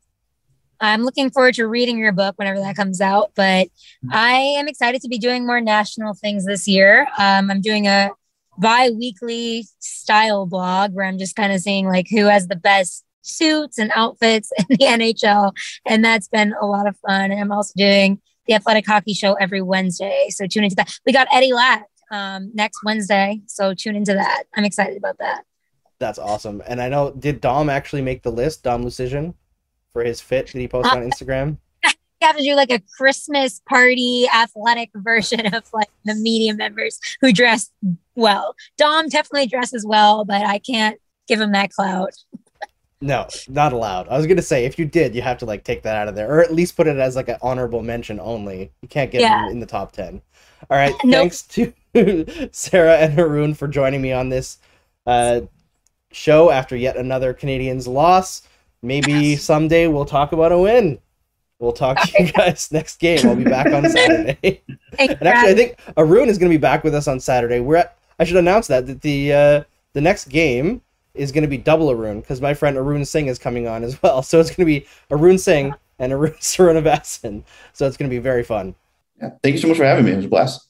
[0.81, 3.31] I'm looking forward to reading your book whenever that comes out.
[3.37, 3.69] But
[4.11, 7.07] I am excited to be doing more national things this year.
[7.19, 8.11] Um, I'm doing a
[8.59, 13.79] bi-weekly style blog where I'm just kind of seeing like who has the best suits
[13.79, 15.53] and outfits in the NHL,
[15.87, 17.31] and that's been a lot of fun.
[17.31, 20.93] And I'm also doing the Athletic Hockey Show every Wednesday, so tune into that.
[21.07, 23.41] We got Eddie Lack um, next Wednesday.
[23.47, 24.45] So tune into that.
[24.55, 25.45] I'm excited about that.
[25.99, 26.63] That's awesome.
[26.67, 28.63] And I know, did Dom actually make the list?
[28.63, 29.35] Dom Luszczyszyn
[29.93, 31.57] for his fit that he posted Uh, on Instagram.
[31.85, 36.99] You have to do like a Christmas party athletic version of like the media members
[37.21, 37.71] who dress
[38.15, 38.55] well.
[38.79, 40.99] Dom definitely dresses well, but I can't
[41.29, 42.13] give him that clout.
[43.05, 44.09] No, not allowed.
[44.09, 46.15] I was gonna say if you did, you have to like take that out of
[46.15, 48.73] there, or at least put it as like an honorable mention only.
[48.81, 49.51] You can't get Yeah.
[49.51, 50.23] in the top ten.
[50.71, 50.95] All right.
[51.05, 51.31] Nope.
[51.31, 51.75] Thanks to
[52.53, 54.57] Sarah and Arun for joining me on this
[55.07, 55.43] uh,
[56.13, 58.43] show after yet another Canadiens loss.
[58.83, 60.99] Maybe someday we'll talk about a win.
[61.59, 63.27] We'll talk to you guys next game.
[63.29, 64.63] I'll be back on Saturday.
[64.99, 67.61] And actually, I think Arun is going to be back with us on Saturday.
[67.61, 70.81] We're at, I should announce that that the uh, the next game
[71.15, 74.01] is going to be double Arun because my friend Arun Singh is coming on as
[74.03, 74.23] well.
[74.35, 77.45] So it's going to be Arun Singh and Arun Srinivasan.
[77.73, 78.75] So it's going to be very fun.
[79.21, 79.31] Yeah.
[79.43, 80.13] Thank you so much for having me.
[80.13, 80.69] It was a blast.